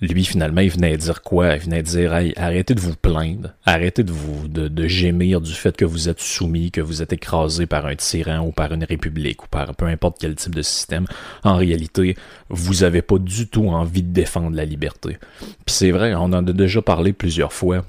lui, 0.01 0.25
finalement, 0.25 0.61
il 0.61 0.69
venait 0.69 0.97
dire 0.97 1.21
quoi? 1.21 1.55
Il 1.55 1.61
venait 1.61 1.83
dire 1.83 2.13
arrêtez 2.35 2.75
de 2.75 2.79
vous 2.79 2.95
plaindre, 2.95 3.53
arrêtez 3.65 4.03
de 4.03 4.11
vous 4.11 4.47
de, 4.47 4.87
gémir 4.87 5.39
du 5.39 5.53
fait 5.53 5.75
que 5.77 5.85
vous 5.85 6.09
êtes 6.09 6.19
soumis, 6.19 6.71
que 6.71 6.81
vous 6.81 7.01
êtes 7.01 7.13
écrasé 7.13 7.65
par 7.65 7.85
un 7.85 7.95
tyran 7.95 8.39
ou 8.39 8.51
par 8.51 8.73
une 8.73 8.83
république 8.83 9.43
ou 9.43 9.47
par 9.47 9.73
peu 9.75 9.85
importe 9.85 10.17
quel 10.19 10.35
type 10.35 10.55
de 10.55 10.61
système. 10.61 11.05
En 11.43 11.55
réalité, 11.55 12.17
vous 12.49 12.83
avez 12.83 13.01
pas 13.01 13.17
du 13.17 13.47
tout 13.47 13.69
envie 13.69 14.03
de 14.03 14.11
défendre 14.11 14.55
la 14.55 14.65
liberté. 14.65 15.17
Puis 15.39 15.75
c'est 15.75 15.91
vrai, 15.91 16.13
on 16.15 16.23
en 16.23 16.47
a 16.47 16.53
déjà 16.53 16.81
parlé 16.81 17.13
plusieurs 17.13 17.53
fois. 17.53 17.85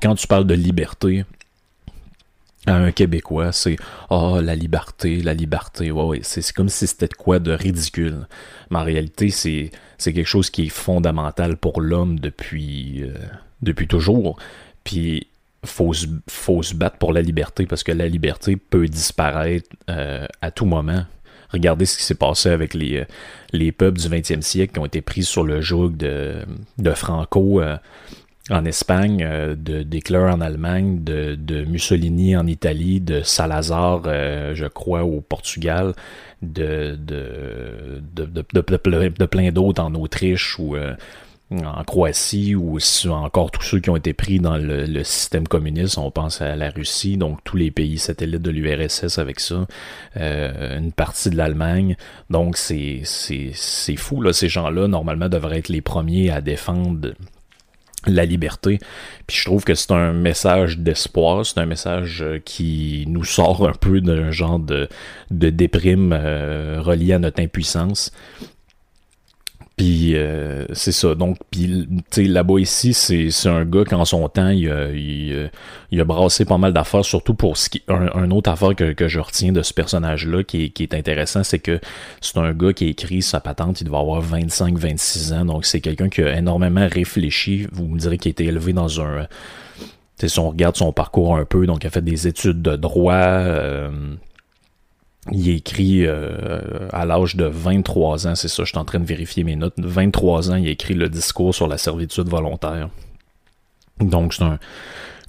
Quand 0.00 0.14
tu 0.14 0.26
parles 0.26 0.46
de 0.46 0.54
liberté, 0.54 1.24
un 2.66 2.92
Québécois, 2.92 3.52
c'est 3.52 3.76
oh 4.10 4.40
la 4.40 4.54
liberté, 4.54 5.22
la 5.22 5.34
liberté, 5.34 5.90
ouais, 5.90 6.02
ouais. 6.02 6.20
c'est 6.22 6.52
comme 6.52 6.68
si 6.68 6.86
c'était 6.86 7.08
quoi 7.08 7.38
de 7.38 7.52
ridicule. 7.52 8.26
Mais 8.70 8.78
en 8.78 8.84
réalité, 8.84 9.30
c'est 9.30 9.70
quelque 9.98 10.24
chose 10.24 10.50
qui 10.50 10.66
est 10.66 10.70
fondamental 10.70 11.56
pour 11.56 11.80
l'homme 11.80 12.18
depuis 12.18 13.02
euh, 13.02 13.14
depuis 13.62 13.86
toujours. 13.86 14.38
Puis 14.82 15.28
faut 15.64 15.92
se, 15.92 16.06
faut 16.28 16.62
se 16.62 16.74
battre 16.74 16.98
pour 16.98 17.12
la 17.12 17.22
liberté 17.22 17.66
parce 17.66 17.82
que 17.82 17.92
la 17.92 18.08
liberté 18.08 18.56
peut 18.56 18.86
disparaître 18.86 19.68
euh, 19.90 20.26
à 20.40 20.50
tout 20.50 20.66
moment. 20.66 21.04
Regardez 21.50 21.86
ce 21.86 21.96
qui 21.96 22.02
s'est 22.02 22.16
passé 22.16 22.48
avec 22.48 22.74
les, 22.74 22.98
euh, 22.98 23.04
les 23.52 23.72
peuples 23.72 24.00
du 24.00 24.08
20e 24.08 24.42
siècle 24.42 24.74
qui 24.74 24.78
ont 24.80 24.86
été 24.86 25.00
pris 25.00 25.22
sur 25.22 25.44
le 25.44 25.60
joug 25.60 25.90
de, 25.90 26.44
de 26.78 26.90
Franco 26.90 27.60
en 28.50 28.64
Espagne, 28.66 29.22
euh, 29.22 29.54
de 29.56 29.82
Dekler 29.82 30.18
en 30.18 30.40
Allemagne, 30.40 31.02
de, 31.02 31.34
de, 31.34 31.64
Mussolini 31.64 32.36
en 32.36 32.46
Italie, 32.46 33.00
de 33.00 33.22
Salazar, 33.22 34.02
euh, 34.06 34.54
je 34.54 34.66
crois, 34.66 35.04
au 35.04 35.22
Portugal, 35.22 35.94
de, 36.42 36.96
de, 36.96 38.02
de, 38.14 39.26
plein 39.26 39.50
d'autres 39.50 39.82
en 39.82 39.94
Autriche 39.94 40.58
ou 40.58 40.76
euh, 40.76 40.94
en 41.50 41.84
Croatie 41.84 42.54
ou 42.54 42.78
encore 43.08 43.50
tous 43.50 43.62
ceux 43.62 43.80
qui 43.80 43.88
ont 43.88 43.96
été 43.96 44.12
pris 44.12 44.40
dans 44.40 44.58
le, 44.58 44.84
le, 44.84 45.04
système 45.04 45.48
communiste. 45.48 45.96
On 45.96 46.10
pense 46.10 46.42
à 46.42 46.54
la 46.54 46.68
Russie, 46.68 47.16
donc 47.16 47.38
tous 47.44 47.56
les 47.56 47.70
pays 47.70 47.96
satellites 47.96 48.42
de 48.42 48.50
l'URSS 48.50 49.18
avec 49.18 49.40
ça, 49.40 49.66
une 50.16 50.92
partie 50.92 51.30
de 51.30 51.36
l'Allemagne. 51.36 51.96
Donc 52.28 52.58
c'est 52.58 53.04
fou 53.96 54.20
là. 54.20 54.34
Ces 54.34 54.48
gens-là 54.48 54.86
normalement 54.86 55.30
devraient 55.30 55.60
être 55.60 55.68
les 55.68 55.82
premiers 55.82 56.30
à 56.30 56.42
défendre 56.42 57.12
la 58.06 58.24
liberté. 58.24 58.78
Puis 59.26 59.36
je 59.38 59.44
trouve 59.44 59.64
que 59.64 59.74
c'est 59.74 59.92
un 59.92 60.12
message 60.12 60.78
d'espoir, 60.78 61.44
c'est 61.44 61.58
un 61.58 61.66
message 61.66 62.22
euh, 62.22 62.38
qui 62.44 63.04
nous 63.08 63.24
sort 63.24 63.66
un 63.66 63.72
peu 63.72 64.00
d'un 64.00 64.30
genre 64.30 64.58
de, 64.58 64.88
de 65.30 65.50
déprime 65.50 66.12
euh, 66.12 66.80
relié 66.80 67.14
à 67.14 67.18
notre 67.18 67.42
impuissance. 67.42 68.12
Puis 69.76 70.14
euh, 70.14 70.66
c'est 70.72 70.92
ça. 70.92 71.16
Donc, 71.16 71.36
puis 71.50 71.88
là-bas 72.16 72.60
ici, 72.60 72.94
c'est, 72.94 73.48
un 73.48 73.64
gars 73.64 73.84
qui 73.84 73.94
en 73.96 74.04
son 74.04 74.28
temps, 74.28 74.50
il 74.50 74.70
a, 74.70 74.90
il, 74.90 76.00
a 76.00 76.04
brassé 76.04 76.44
pas 76.44 76.58
mal 76.58 76.72
d'affaires, 76.72 77.04
surtout 77.04 77.34
pour 77.34 77.56
ce 77.56 77.68
qui. 77.68 77.82
Un, 77.88 78.30
autre 78.30 78.50
affaire 78.50 78.76
que, 78.76 78.92
que, 78.92 79.08
je 79.08 79.18
retiens 79.18 79.50
de 79.50 79.62
ce 79.62 79.74
personnage-là 79.74 80.44
qui 80.44 80.64
est, 80.64 80.68
qui 80.70 80.84
est 80.84 80.94
intéressant, 80.94 81.42
c'est 81.42 81.58
que 81.58 81.80
c'est 82.20 82.38
un 82.38 82.52
gars 82.52 82.72
qui 82.72 82.84
a 82.84 82.88
écrit 82.88 83.20
sa 83.20 83.40
patente, 83.40 83.80
il 83.80 83.84
doit 83.84 83.98
avoir 83.98 84.22
25-26 84.22 85.34
ans. 85.34 85.44
Donc 85.44 85.66
c'est 85.66 85.80
quelqu'un 85.80 86.08
qui 86.08 86.22
a 86.22 86.38
énormément 86.38 86.86
réfléchi. 86.88 87.66
Vous 87.72 87.86
me 87.86 87.98
direz 87.98 88.18
qu'il 88.18 88.30
a 88.30 88.32
été 88.32 88.44
élevé 88.44 88.72
dans 88.72 89.00
un. 89.00 89.26
si 90.24 90.38
on 90.38 90.50
regarde 90.50 90.76
son 90.76 90.92
parcours 90.92 91.36
un 91.36 91.44
peu, 91.44 91.66
donc 91.66 91.82
il 91.82 91.88
a 91.88 91.90
fait 91.90 92.04
des 92.04 92.28
études 92.28 92.62
de 92.62 92.76
droit. 92.76 93.14
Euh, 93.14 93.90
il 95.30 95.48
écrit 95.48 96.06
à 96.06 97.06
l'âge 97.06 97.36
de 97.36 97.44
23 97.44 98.26
ans, 98.26 98.34
c'est 98.34 98.48
ça, 98.48 98.64
je 98.64 98.68
suis 98.68 98.78
en 98.78 98.84
train 98.84 99.00
de 99.00 99.06
vérifier 99.06 99.44
mes 99.44 99.56
notes. 99.56 99.74
23 99.78 100.50
ans, 100.50 100.56
il 100.56 100.68
écrit 100.68 100.94
le 100.94 101.08
discours 101.08 101.54
sur 101.54 101.66
la 101.66 101.78
servitude 101.78 102.28
volontaire. 102.28 102.88
Donc, 104.00 104.34
c'est 104.34 104.42
un, 104.42 104.58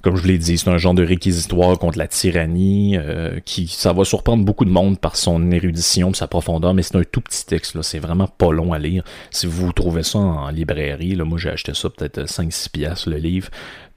comme 0.06 0.14
je 0.14 0.22
vous 0.22 0.28
l'ai 0.28 0.38
dit, 0.38 0.56
c'est 0.56 0.70
un 0.70 0.78
genre 0.78 0.94
de 0.94 1.04
réquisitoire 1.04 1.76
contre 1.80 1.98
la 1.98 2.06
tyrannie 2.06 2.96
euh, 2.96 3.40
qui 3.44 3.66
ça 3.66 3.92
va 3.92 4.04
surprendre 4.04 4.44
beaucoup 4.44 4.64
de 4.64 4.70
monde 4.70 5.00
par 5.00 5.16
son 5.16 5.50
érudition, 5.50 6.14
sa 6.14 6.28
profondeur, 6.28 6.74
mais 6.74 6.82
c'est 6.82 6.94
un 6.94 7.02
tout 7.02 7.20
petit 7.20 7.44
texte 7.44 7.74
là, 7.74 7.82
c'est 7.82 7.98
vraiment 7.98 8.28
pas 8.28 8.52
long 8.52 8.72
à 8.72 8.78
lire. 8.78 9.02
Si 9.32 9.48
vous 9.48 9.72
trouvez 9.72 10.04
ça 10.04 10.20
en 10.20 10.48
librairie, 10.50 11.16
là, 11.16 11.24
moi 11.24 11.38
j'ai 11.38 11.50
acheté 11.50 11.74
ça 11.74 11.90
peut-être 11.90 12.22
5-6 12.22 12.70
piastres 12.70 13.10
le 13.10 13.16
livre. 13.16 13.48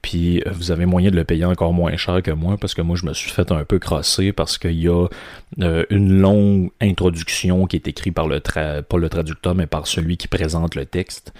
Puis 0.02 0.40
euh, 0.40 0.50
vous 0.52 0.70
avez 0.70 0.86
moyen 0.86 1.10
de 1.10 1.16
le 1.16 1.24
payer 1.24 1.44
encore 1.44 1.72
moins 1.72 1.96
cher 1.96 2.22
que 2.22 2.30
moi 2.30 2.56
parce 2.58 2.74
que 2.74 2.82
moi 2.82 2.96
je 2.96 3.04
me 3.04 3.12
suis 3.12 3.30
fait 3.30 3.52
un 3.52 3.64
peu 3.64 3.78
crosser 3.78 4.32
parce 4.32 4.56
qu'il 4.58 4.80
y 4.80 4.88
a 4.88 5.06
euh, 5.60 5.84
une 5.90 6.20
longue 6.20 6.70
introduction 6.80 7.66
qui 7.66 7.76
est 7.76 7.86
écrite 7.86 8.14
par 8.14 8.26
le 8.26 8.40
tra 8.40 8.82
pas 8.82 8.98
le 8.98 9.08
traducteur 9.08 9.54
mais 9.54 9.66
par 9.66 9.86
celui 9.86 10.16
qui 10.16 10.28
présente 10.28 10.74
le 10.74 10.86
texte. 10.86 11.32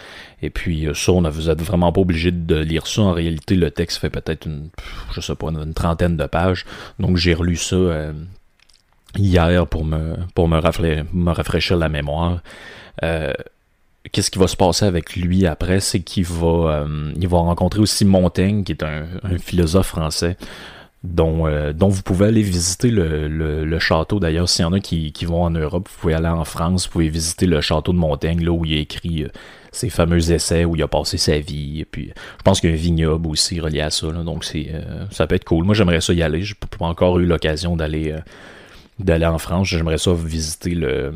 Et 0.43 0.51
puis 0.51 0.87
euh, 0.87 0.95
ça, 0.95 1.13
on 1.13 1.23
vous 1.23 1.49
êtes 1.49 1.63
vraiment 1.63 1.93
pas 1.93 2.01
obligé 2.01 2.33
de 2.33 2.57
lire 2.57 2.87
ça. 2.87 3.03
En 3.03 3.13
réalité, 3.13 3.55
le 3.57 3.71
texte 3.71 3.99
fait 3.99 4.11
peut-être 4.11 4.47
une 4.47 4.69
je 5.15 5.21
sais 5.21 5.35
pas 5.35 5.49
une, 5.49 5.75
trentaine 5.75 6.17
de 6.17 6.27
pages. 6.27 6.67
Donc 6.99 7.17
j'ai 7.17 7.35
relu 7.35 7.57
ça 7.57 8.13
hier 9.17 9.67
pour 9.67 9.85
me 9.85 10.17
pour 10.35 10.49
me, 10.49 10.61
me 11.13 11.31
rafraîchir 11.31 11.77
la 11.77 11.89
mémoire. 11.89 12.41
Euh, 13.03 13.33
qu'est-ce 14.13 14.31
qui 14.31 14.39
va 14.39 14.49
se 14.49 14.57
passer 14.57 14.85
avec 14.85 15.17
lui 15.17 15.47
après, 15.47 15.81
c'est 15.81 16.01
qu'il 16.01 16.25
va, 16.25 16.87
euh, 16.87 17.13
il 17.17 17.29
va 17.29 17.39
rencontrer 17.39 17.81
aussi 17.81 18.05
Montaigne, 18.05 18.65
qui 18.65 18.73
est 18.73 18.83
un, 18.83 19.07
philosophe 19.39 19.89
français, 19.89 20.37
dont, 21.05 21.47
euh, 21.47 21.73
dont 21.73 21.89
vous 21.89 22.03
pouvez 22.03 22.27
aller 22.27 22.43
visiter 22.43 22.91
le, 22.91 23.29
le, 23.29 23.79
château. 23.79 24.19
D'ailleurs, 24.19 24.49
s'il 24.49 24.65
y 24.65 24.67
en 24.67 24.73
a 24.73 24.81
qui, 24.81 25.13
vont 25.25 25.43
en 25.43 25.51
Europe, 25.51 25.89
vous 25.91 26.01
pouvez 26.01 26.15
aller 26.15 26.29
en 26.29 26.45
France, 26.45 26.87
vous 26.87 26.93
pouvez 26.93 27.09
visiter 27.09 27.47
le 27.47 27.61
château 27.61 27.93
de 27.93 27.99
Montaigne, 27.99 28.43
là 28.43 28.53
où 28.53 28.65
il 28.65 28.75
a 28.75 28.81
écrit 28.81 29.25
euh, 29.25 29.29
ses 29.71 29.91
fameux 29.91 30.31
essais, 30.33 30.65
où 30.65 30.77
il 30.77 30.83
a 30.83 30.89
passé 30.89 31.19
sa 31.19 31.39
vie. 31.39 31.81
Et 31.81 31.85
puis, 31.85 32.13
je 32.17 32.43
pense 32.43 32.61
qu'il 32.61 32.71
y 32.71 32.73
a 32.73 32.77
un 32.77 32.79
vignoble 32.79 33.29
aussi 33.29 33.61
relié 33.61 33.81
à 33.83 33.91
ça. 33.91 34.11
donc, 34.11 34.45
ça 35.11 35.27
peut 35.27 35.35
être 35.35 35.45
cool. 35.45 35.65
Moi, 35.65 35.75
j'aimerais 35.75 36.01
ça 36.01 36.13
y 36.15 36.23
aller. 36.23 36.43
J'ai 36.43 36.55
pas 36.55 36.87
encore 36.87 37.19
eu 37.19 37.27
l'occasion 37.27 37.77
d'aller 37.77 38.15
d'aller 38.99 39.25
en 39.25 39.39
France. 39.39 39.69
J'aimerais 39.69 39.97
ça 39.97 40.13
visiter 40.13 40.75
le 40.75 41.15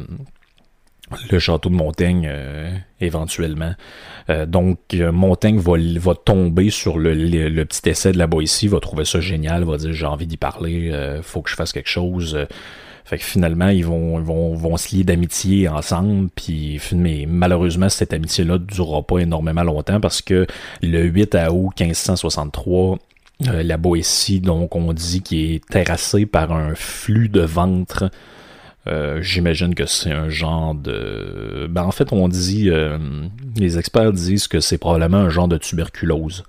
le 1.30 1.38
château 1.38 1.68
de 1.68 1.74
Montaigne 1.74 2.28
euh, 2.30 2.70
éventuellement. 3.00 3.74
Euh, 4.30 4.46
donc 4.46 4.78
euh, 4.94 5.12
Montaigne 5.12 5.58
va, 5.58 5.72
va 5.98 6.14
tomber 6.14 6.70
sur 6.70 6.98
le, 6.98 7.14
le, 7.14 7.64
petit 7.64 7.88
essai 7.88 8.12
de 8.12 8.18
la 8.18 8.26
Boétie, 8.26 8.68
va 8.68 8.80
trouver 8.80 9.04
ça 9.04 9.20
génial, 9.20 9.64
va 9.64 9.76
dire 9.76 9.92
j'ai 9.92 10.06
envie 10.06 10.26
d'y 10.26 10.36
parler, 10.36 10.92
faut 11.22 11.42
que 11.42 11.50
je 11.50 11.56
fasse 11.56 11.72
quelque 11.72 11.88
chose. 11.88 12.46
Fait 13.06 13.18
que 13.18 13.24
finalement, 13.24 13.68
ils 13.68 13.84
vont, 13.84 14.18
vont, 14.18 14.54
vont 14.54 14.78
se 14.78 14.96
lier 14.96 15.04
d'amitié 15.04 15.68
ensemble, 15.68 16.30
puis 16.34 16.80
mais 16.92 17.26
malheureusement, 17.28 17.90
cette 17.90 18.14
amitié-là 18.14 18.54
ne 18.54 18.64
durera 18.64 19.02
pas 19.02 19.18
énormément 19.18 19.62
longtemps 19.62 20.00
parce 20.00 20.22
que 20.22 20.46
le 20.82 21.02
8 21.02 21.36
août 21.50 21.72
1563, 21.78 22.98
la 23.40 23.76
Boétie, 23.76 24.40
donc 24.40 24.74
on 24.74 24.94
dit 24.94 25.20
qu'il 25.20 25.56
est 25.56 25.66
terrassé 25.66 26.24
par 26.24 26.52
un 26.52 26.74
flux 26.74 27.28
de 27.28 27.42
ventre 27.42 28.10
euh, 28.86 29.22
j'imagine 29.22 29.74
que 29.74 29.86
c'est 29.86 30.10
un 30.10 30.28
genre 30.28 30.74
de... 30.74 31.66
Ben, 31.70 31.84
en 31.84 31.90
fait, 31.90 32.12
on 32.12 32.28
dit... 32.28 32.70
Euh, 32.70 32.98
les 33.56 33.78
experts 33.78 34.12
disent 34.12 34.48
que 34.48 34.60
c'est 34.60 34.78
probablement 34.78 35.18
un 35.18 35.30
genre 35.30 35.48
de 35.48 35.56
tuberculose 35.56 36.44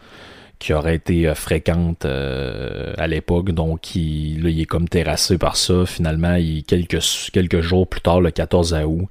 qui 0.60 0.74
aurait 0.74 0.96
été 0.96 1.27
euh, 1.27 1.36
fréquente 1.36 2.06
à 2.06 3.08
l'époque. 3.08 3.51
Donc, 3.51 3.96
il, 3.96 4.44
là, 4.44 4.50
est 4.50 4.65
comme 4.65 4.89
terrassé 4.89 5.38
par 5.38 5.56
ça. 5.56 5.86
Finalement, 5.86 6.36
il, 6.36 6.63
quelques, 6.63 7.00
quelques 7.32 7.62
jours 7.62 7.88
plus 7.88 8.01
tard, 8.01 8.22
le 8.22 8.32
14 8.32 8.74
août, 8.86 9.08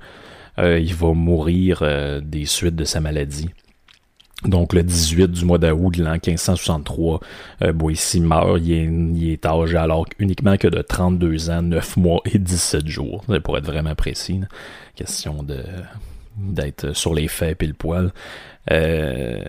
il 0.59 0.95
va 0.95 1.13
mourir 1.15 1.83
des 2.23 2.45
suites 2.45 2.77
de 2.77 2.85
sa 2.85 3.01
maladie. 3.01 3.49
Donc 4.45 4.75
le 4.75 4.83
18 4.83 5.29
du 5.29 5.45
mois 5.45 5.59
d'août 5.59 5.97
de 5.97 6.05
l'an 6.05 6.13
1563, 6.15 7.21
euh, 7.63 7.73
Boissy 7.73 8.21
meurt, 8.21 8.61
il 8.63 9.33
est, 9.33 9.47
âgé 9.47 9.77
alors 9.77 10.07
uniquement 10.19 10.57
que 10.57 10.69
de 10.69 10.83
32 10.83 11.51
ans, 11.51 11.63
9 11.63 11.97
mois 11.97 12.21
et 12.27 12.39
17 12.39 12.87
jours, 12.87 13.25
pour 13.43 13.57
être 13.57 13.67
vraiment 13.67 13.95
précis. 13.95 14.41
Question 14.95 15.43
de 15.43 15.63
d'être 16.37 16.97
sur 16.97 17.15
les 17.15 17.29
faits 17.29 17.63
et 17.63 17.67
le 17.67 17.75
poil. 17.75 18.13
Euh, 18.73 19.41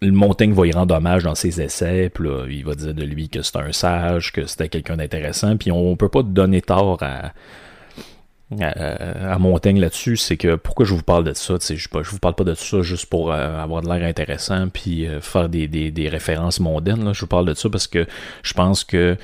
le 0.00 0.10
Montaigne 0.12 0.52
va 0.52 0.66
y 0.66 0.72
rendre 0.72 0.94
hommage 0.94 1.22
dans 1.22 1.36
ses 1.36 1.60
essais, 1.60 2.10
puis 2.12 2.28
là, 2.28 2.46
il 2.48 2.64
va 2.64 2.74
dire 2.74 2.94
de 2.94 3.04
lui 3.04 3.28
que 3.28 3.42
c'est 3.42 3.56
un 3.56 3.72
sage, 3.72 4.32
que 4.32 4.46
c'était 4.46 4.68
quelqu'un 4.68 4.96
d'intéressant, 4.96 5.56
puis 5.56 5.70
on, 5.70 5.92
on 5.92 5.96
peut 5.96 6.08
pas 6.08 6.24
donner 6.24 6.62
tort 6.62 6.98
à, 7.02 7.32
à, 8.60 9.38
Montaigne 9.38 9.80
là-dessus, 9.80 10.16
c'est 10.16 10.36
que 10.36 10.54
pourquoi 10.56 10.86
je 10.86 10.94
vous 10.94 11.02
parle 11.02 11.24
de 11.24 11.34
ça, 11.34 11.56
je, 11.60 11.74
je 11.76 12.10
vous 12.10 12.18
parle 12.18 12.34
pas 12.34 12.44
de 12.44 12.54
ça 12.54 12.80
juste 12.80 13.06
pour 13.06 13.30
euh, 13.32 13.62
avoir 13.62 13.82
de 13.82 13.88
l'air 13.88 14.08
intéressant 14.08 14.68
puis 14.68 15.06
euh, 15.06 15.20
faire 15.20 15.48
des, 15.48 15.68
des, 15.68 15.90
des, 15.90 16.08
références 16.08 16.58
mondaines. 16.58 17.04
Là. 17.04 17.12
Je 17.12 17.20
vous 17.20 17.26
parle 17.26 17.46
de 17.46 17.54
ça 17.54 17.68
parce 17.68 17.86
que 17.86 18.06
je 18.42 18.54
pense 18.54 18.84
que 18.84 19.16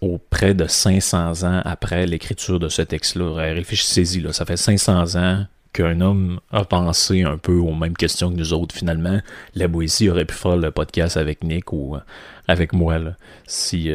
auprès 0.00 0.54
de 0.54 0.66
500 0.66 1.44
ans 1.44 1.60
après 1.64 2.06
l'écriture 2.06 2.60
de 2.60 2.68
ce 2.68 2.82
texte-là, 2.82 3.34
réfléchissez-y, 3.54 4.20
là, 4.20 4.32
ça 4.32 4.44
fait 4.44 4.56
500 4.56 5.16
ans 5.16 5.46
qu'un 5.72 6.00
homme 6.02 6.40
a 6.50 6.64
pensé 6.64 7.22
un 7.22 7.38
peu 7.38 7.56
aux 7.56 7.74
mêmes 7.74 7.96
questions 7.96 8.30
que 8.30 8.36
nous 8.36 8.52
autres 8.52 8.74
finalement. 8.74 9.20
La 9.54 9.68
Boétie 9.68 10.08
aurait 10.10 10.26
pu 10.26 10.34
faire 10.34 10.56
le 10.56 10.70
podcast 10.70 11.16
avec 11.16 11.44
Nick 11.44 11.72
ou 11.72 11.96
euh, 11.96 12.00
avec 12.48 12.72
moi 12.72 12.98
là, 12.98 13.16
si, 13.46 13.90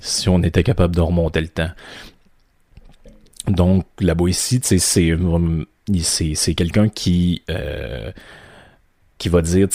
si 0.00 0.28
on 0.28 0.42
était 0.42 0.62
capable 0.62 0.94
de 0.94 1.00
remonter 1.00 1.40
le 1.40 1.48
temps. 1.48 1.70
Donc, 3.48 3.84
la 4.00 4.14
Boétie, 4.14 4.60
c'est 4.62 4.78
c'est 4.78 6.54
quelqu'un 6.54 6.88
qui 6.88 7.42
euh, 7.50 8.10
qui 9.18 9.28
va 9.28 9.42
dire, 9.42 9.68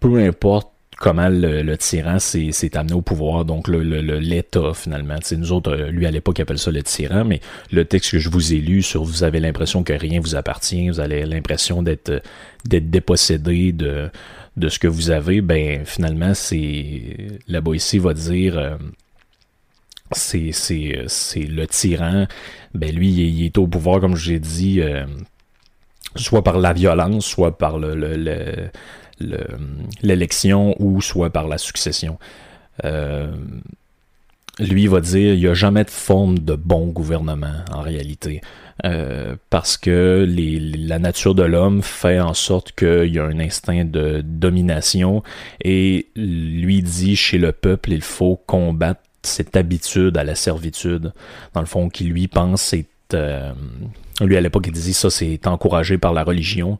peu 0.00 0.18
importe 0.18 0.68
comment 0.98 1.28
le, 1.28 1.76
tyran 1.76 2.18
s'est 2.18 2.76
amené 2.76 2.92
au 2.92 3.02
pouvoir, 3.02 3.44
donc 3.44 3.68
l'État 3.68 4.60
le, 4.60 4.72
finalement. 4.74 5.16
nous 5.36 5.52
autres, 5.52 5.70
euh, 5.70 5.90
lui 5.90 6.06
à 6.06 6.10
l'époque 6.10 6.40
appelle 6.40 6.58
ça 6.58 6.70
le 6.72 6.82
tyran, 6.82 7.24
mais 7.24 7.40
le 7.70 7.84
texte 7.84 8.10
que 8.12 8.18
je 8.18 8.28
vous 8.28 8.52
ai 8.52 8.58
lu 8.58 8.82
sur 8.82 9.04
vous 9.04 9.22
avez 9.22 9.38
l'impression 9.38 9.84
que 9.84 9.92
rien 9.92 10.20
vous 10.20 10.34
appartient, 10.34 10.88
vous 10.88 11.00
avez 11.00 11.24
l'impression 11.24 11.82
d'être 11.82 12.22
d'être 12.64 12.90
dépossédé 12.90 13.72
de, 13.72 14.10
de 14.56 14.68
ce 14.68 14.78
que 14.80 14.88
vous 14.88 15.10
avez, 15.10 15.40
ben 15.40 15.84
finalement 15.84 16.34
c'est 16.34 17.38
la 17.46 17.60
Boétie 17.60 17.98
va 17.98 18.12
dire 18.12 18.58
euh, 18.58 18.76
c'est 20.12 20.52
c'est 20.52 21.42
le 21.42 21.66
tyran. 21.66 22.26
Ben 22.74 22.94
lui 22.94 23.10
il, 23.10 23.44
est 23.44 23.58
au 23.58 23.66
pouvoir 23.66 24.00
comme 24.00 24.16
j'ai 24.16 24.38
dit 24.38 24.80
euh, 24.80 25.04
soit 26.16 26.42
par 26.42 26.58
la 26.58 26.72
violence 26.72 27.26
soit 27.26 27.56
par 27.58 27.78
le, 27.78 28.70
l'élection 30.02 30.74
ou 30.78 31.00
soit 31.00 31.30
par 31.30 31.48
la 31.48 31.58
succession. 31.58 32.18
Euh, 32.84 33.32
lui 34.58 34.82
il 34.82 34.90
va 34.90 35.00
dire 35.00 35.34
il 35.34 35.40
n'y 35.40 35.46
a 35.46 35.54
jamais 35.54 35.84
de 35.84 35.90
forme 35.90 36.38
de 36.38 36.54
bon 36.54 36.86
gouvernement 36.86 37.64
en 37.72 37.80
réalité. 37.80 38.40
Euh, 38.84 39.34
parce 39.50 39.76
que 39.76 40.24
la 40.86 41.00
nature 41.00 41.34
de 41.34 41.42
l'homme 41.42 41.82
fait 41.82 42.20
en 42.20 42.32
sorte 42.32 42.70
qu'il 42.72 43.12
y 43.12 43.18
a 43.18 43.24
un 43.24 43.40
instinct 43.40 43.84
de 43.84 44.22
domination 44.24 45.24
et 45.64 46.06
lui 46.14 46.82
dit 46.82 47.16
chez 47.16 47.38
le 47.38 47.50
peuple 47.50 47.90
il 47.90 48.02
faut 48.02 48.36
combattre 48.46 49.00
cette 49.22 49.56
habitude 49.56 50.16
à 50.16 50.24
la 50.24 50.34
servitude, 50.34 51.12
dans 51.54 51.60
le 51.60 51.66
fond, 51.66 51.88
qui 51.88 52.04
lui 52.04 52.28
pense 52.28 52.62
c'est... 52.62 52.86
Euh, 53.14 53.52
lui, 54.20 54.36
à 54.36 54.40
l'époque, 54.40 54.66
il 54.66 54.72
disait 54.72 54.92
ça, 54.92 55.10
c'est 55.10 55.46
encouragé 55.46 55.96
par 55.96 56.12
la 56.12 56.24
religion. 56.24 56.78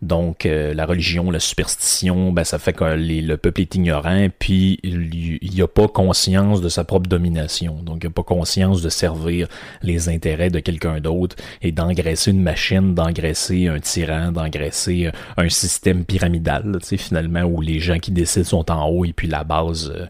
Donc, 0.00 0.46
euh, 0.46 0.74
la 0.74 0.86
religion, 0.86 1.28
la 1.32 1.40
superstition, 1.40 2.30
ben, 2.30 2.44
ça 2.44 2.60
fait 2.60 2.72
que 2.72 2.84
le 2.84 3.36
peuple 3.36 3.62
est 3.62 3.74
ignorant, 3.74 4.28
puis 4.38 4.78
il 4.84 5.58
n'a 5.58 5.66
pas 5.66 5.88
conscience 5.88 6.60
de 6.60 6.68
sa 6.68 6.84
propre 6.84 7.08
domination. 7.08 7.82
Donc, 7.82 8.04
il 8.04 8.06
n'a 8.06 8.12
pas 8.12 8.22
conscience 8.22 8.80
de 8.80 8.90
servir 8.90 9.48
les 9.82 10.08
intérêts 10.08 10.50
de 10.50 10.60
quelqu'un 10.60 11.00
d'autre 11.00 11.34
et 11.62 11.72
d'engraisser 11.72 12.30
une 12.30 12.42
machine, 12.42 12.94
d'engraisser 12.94 13.66
un 13.66 13.80
tyran, 13.80 14.30
d'engraisser 14.30 15.10
un 15.36 15.48
système 15.48 16.04
pyramidal, 16.04 16.78
tu 16.80 16.86
sais, 16.86 16.96
finalement, 16.96 17.42
où 17.42 17.60
les 17.60 17.80
gens 17.80 17.98
qui 17.98 18.12
décident 18.12 18.46
sont 18.46 18.70
en 18.70 18.88
haut 18.88 19.04
et 19.04 19.12
puis 19.12 19.26
la 19.26 19.42
base... 19.42 19.92
Euh, 19.94 20.06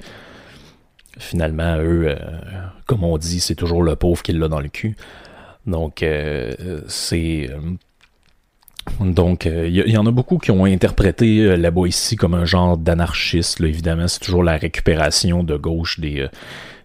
finalement, 1.18 1.76
eux, 1.78 2.06
euh, 2.08 2.16
comme 2.86 3.04
on 3.04 3.18
dit, 3.18 3.40
c'est 3.40 3.54
toujours 3.54 3.82
le 3.82 3.96
pauvre 3.96 4.22
qui 4.22 4.32
l'a 4.32 4.48
dans 4.48 4.60
le 4.60 4.68
cul. 4.68 4.96
Donc, 5.66 6.02
euh, 6.02 6.80
c'est... 6.86 7.50
Euh, 7.50 7.58
donc, 9.00 9.44
il 9.44 9.76
y, 9.76 9.96
en 9.98 10.06
a 10.06 10.10
beaucoup 10.10 10.38
qui 10.38 10.50
ont 10.50 10.64
interprété 10.64 11.58
la 11.58 11.70
Boétie 11.70 12.16
comme 12.16 12.32
un 12.32 12.46
genre 12.46 12.78
d'anarchiste. 12.78 13.60
Évidemment, 13.60 14.08
c'est 14.08 14.20
toujours 14.20 14.42
la 14.42 14.56
récupération 14.56 15.44
de 15.44 15.58
gauche 15.58 16.00
des, 16.00 16.26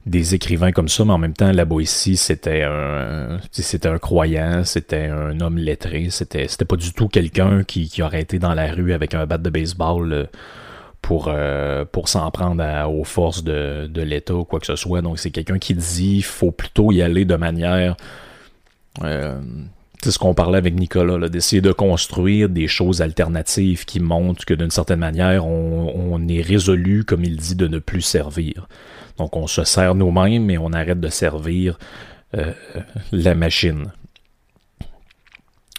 des 0.05 0.35
écrivains 0.35 0.73
comme 0.73 0.89
ça, 0.89 1.05
mais 1.05 1.13
en 1.13 1.17
même 1.17 1.31
temps, 1.31 1.53
la 1.53 1.63
Boétie, 1.63 2.17
c'était 2.17 2.63
un, 2.63 3.39
c'était 3.51 3.87
un 3.87 3.99
croyant, 3.99 4.65
c'était 4.65 5.05
un 5.05 5.39
homme 5.39 5.57
lettré, 5.57 6.09
c'était, 6.09 6.49
c'était 6.49 6.65
pas 6.65 6.75
du 6.75 6.91
tout 6.91 7.07
quelqu'un 7.07 7.63
qui, 7.63 7.87
qui 7.87 8.01
aurait 8.03 8.21
été 8.21 8.37
dans 8.37 8.53
la 8.53 8.73
rue 8.73 8.91
avec 8.91 9.13
un 9.13 9.25
bat 9.25 9.37
de 9.37 9.49
baseball 9.49 10.27
pour, 11.03 11.25
euh, 11.27 11.85
pour 11.85 12.07
s'en 12.07 12.31
prendre 12.31 12.63
aux 12.89 13.03
forces 13.03 13.43
de, 13.43 13.87
de 13.87 14.01
l'État 14.01 14.33
ou 14.33 14.45
quoi 14.45 14.59
que 14.59 14.65
ce 14.65 14.77
soit. 14.77 15.03
Donc 15.03 15.19
c'est 15.19 15.31
quelqu'un 15.31 15.59
qui 15.59 15.75
dit 15.75 16.23
faut 16.23 16.51
plutôt 16.51 16.91
y 16.91 17.03
aller 17.03 17.25
de 17.25 17.35
manière 17.35 17.95
Euh, 19.03 19.39
c'est 20.03 20.11
ce 20.11 20.19
qu'on 20.19 20.33
parlait 20.33 20.57
avec 20.57 20.75
Nicolas, 20.75 21.29
d'essayer 21.29 21.61
de 21.61 21.71
construire 21.71 22.49
des 22.49 22.67
choses 22.67 23.01
alternatives 23.01 23.85
qui 23.85 23.99
montrent 23.99 24.45
que 24.45 24.53
d'une 24.53 24.69
certaine 24.69 24.99
manière, 24.99 25.47
on, 25.47 26.27
est 26.27 26.41
résolu, 26.41 27.05
comme 27.05 27.23
il 27.23 27.37
dit, 27.37 27.55
de 27.55 27.67
ne 27.67 27.79
plus 27.79 28.01
servir. 28.01 28.67
Donc 29.17 29.35
on 29.35 29.47
se 29.47 29.63
sert 29.63 29.95
nous-mêmes 29.95 30.49
et 30.49 30.57
on 30.57 30.73
arrête 30.73 30.99
de 30.99 31.07
servir 31.07 31.79
euh, 32.35 32.51
la 33.11 33.33
machine. 33.33 33.93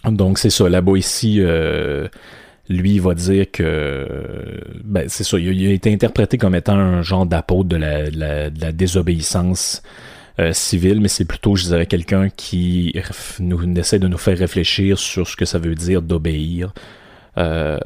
Donc 0.03 0.39
c'est 0.39 0.49
ça, 0.49 0.67
là-bas 0.67 0.97
ici, 0.97 1.39
lui 2.69 2.95
il 2.95 3.01
va 3.01 3.13
dire 3.13 3.45
que 3.51 4.07
ben, 4.83 5.07
c'est 5.07 5.23
ça, 5.23 5.37
il 5.37 5.67
a, 5.67 5.71
été 5.71 5.93
interprété 5.93 6.37
comme 6.37 6.55
étant 6.55 6.75
un 6.75 7.01
genre 7.01 7.25
d'apôtre 7.25 7.69
de 7.69 7.77
la 7.77 8.71
désobéissance 8.71 9.81
euh, 10.37 10.51
civil, 10.51 10.99
mais 10.99 11.07
c'est 11.07 11.23
plutôt, 11.23 11.55
je 11.55 11.63
dirais, 11.63 11.85
quelqu'un 11.85 12.29
qui 12.29 12.93
nous, 13.39 13.63
essaie 13.77 13.99
de 13.99 14.07
nous 14.09 14.17
faire 14.17 14.37
réfléchir 14.37 14.99
sur 14.99 15.27
ce 15.27 15.37
que 15.37 15.45
ça 15.45 15.59
veut 15.59 15.75
dire 15.75 16.01
d'obéir. 16.01 16.73
Euh, 17.37 17.77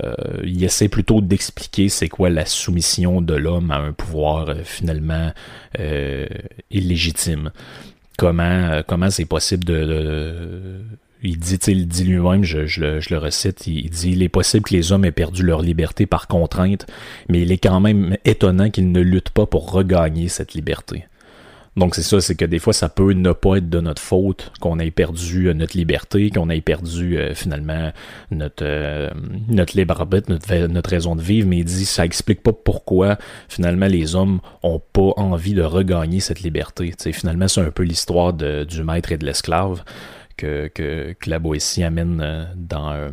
il 0.43 0.63
essaie 0.63 0.89
plutôt 0.89 1.21
d'expliquer 1.21 1.89
c'est 1.89 2.09
quoi 2.09 2.29
la 2.31 2.45
soumission 2.45 3.21
de 3.21 3.35
l'homme 3.35 3.69
à 3.69 3.77
un 3.77 3.93
pouvoir 3.93 4.49
euh, 4.49 4.55
finalement 4.63 5.31
illégitime. 6.71 7.51
Comment 8.17 8.81
comment 8.85 9.09
c'est 9.11 9.25
possible 9.25 9.63
de, 9.63 10.81
il 11.21 11.37
dit, 11.37 11.55
il 11.67 11.87
dit 11.87 12.05
lui-même, 12.05 12.43
je, 12.43 12.79
le, 12.79 13.17
recite, 13.17 13.67
il, 13.67 13.89
dit 13.89 14.11
il 14.11 14.23
est 14.23 14.29
possible 14.29 14.63
que 14.63 14.73
les 14.73 14.91
hommes 14.91 15.05
aient 15.05 15.11
perdu 15.11 15.43
leur 15.43 15.61
liberté 15.61 16.05
par 16.05 16.27
contrainte, 16.27 16.87
mais 17.27 17.41
il 17.41 17.51
est 17.51 17.57
quand 17.57 17.79
même 17.79 18.17
étonnant 18.25 18.69
qu'ils 18.69 18.91
ne 18.91 19.01
luttent 19.01 19.31
pas 19.31 19.45
pour 19.45 19.71
regagner 19.71 20.29
cette 20.29 20.53
liberté. 20.53 21.05
Donc 21.77 21.95
c'est 21.95 22.01
ça, 22.01 22.19
c'est 22.19 22.35
que 22.35 22.45
des 22.45 22.59
fois 22.59 22.73
ça 22.73 22.89
peut 22.89 23.13
ne 23.13 23.31
pas 23.31 23.57
être 23.57 23.69
de 23.69 23.79
notre 23.79 24.01
faute 24.01 24.51
qu'on 24.59 24.79
ait 24.79 24.91
perdu 24.91 25.47
euh, 25.47 25.53
notre 25.53 25.77
liberté, 25.77 26.29
qu'on 26.29 26.49
ait 26.49 26.61
perdu 26.61 27.17
euh, 27.17 27.33
finalement 27.33 27.91
notre 28.31 28.63
euh, 28.65 29.09
notre 29.47 29.77
libre 29.77 30.01
arbitre, 30.01 30.29
notre, 30.29 30.67
notre 30.67 30.89
raison 30.89 31.15
de 31.15 31.21
vivre, 31.21 31.47
mais 31.47 31.59
il 31.59 31.65
dit 31.65 31.85
ça 31.85 32.03
explique 32.03 32.41
pas 32.41 32.51
pourquoi 32.51 33.17
finalement 33.47 33.87
les 33.87 34.15
hommes 34.15 34.41
ont 34.61 34.81
pas 34.91 35.13
envie 35.15 35.53
de 35.53 35.61
regagner 35.61 36.19
cette 36.19 36.41
liberté. 36.41 36.91
T'sais, 36.91 37.13
finalement 37.13 37.47
c'est 37.47 37.61
un 37.61 37.71
peu 37.71 37.83
l'histoire 37.83 38.33
du 38.33 38.83
maître 38.83 39.11
et 39.11 39.17
de 39.17 39.25
l'esclave 39.25 39.83
que, 40.39 40.67
que, 40.67 41.29
la 41.29 41.39
Boétie 41.39 41.83
amène 41.83 42.47
dans 42.55 43.11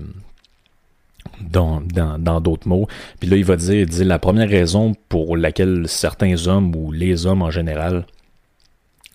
dans 1.40 1.82
dans 2.18 2.40
d'autres 2.40 2.68
mots. 2.68 2.86
Puis 3.20 3.28
là, 3.28 3.36
il 3.36 3.44
va 3.44 3.56
dire, 3.56 3.86
dit 3.86 4.04
la 4.04 4.18
première 4.18 4.48
raison 4.48 4.94
pour 5.08 5.36
laquelle 5.36 5.88
certains 5.88 6.46
hommes 6.46 6.74
ou 6.74 6.92
les 6.92 7.26
hommes 7.26 7.42
en 7.42 7.50
général 7.50 8.06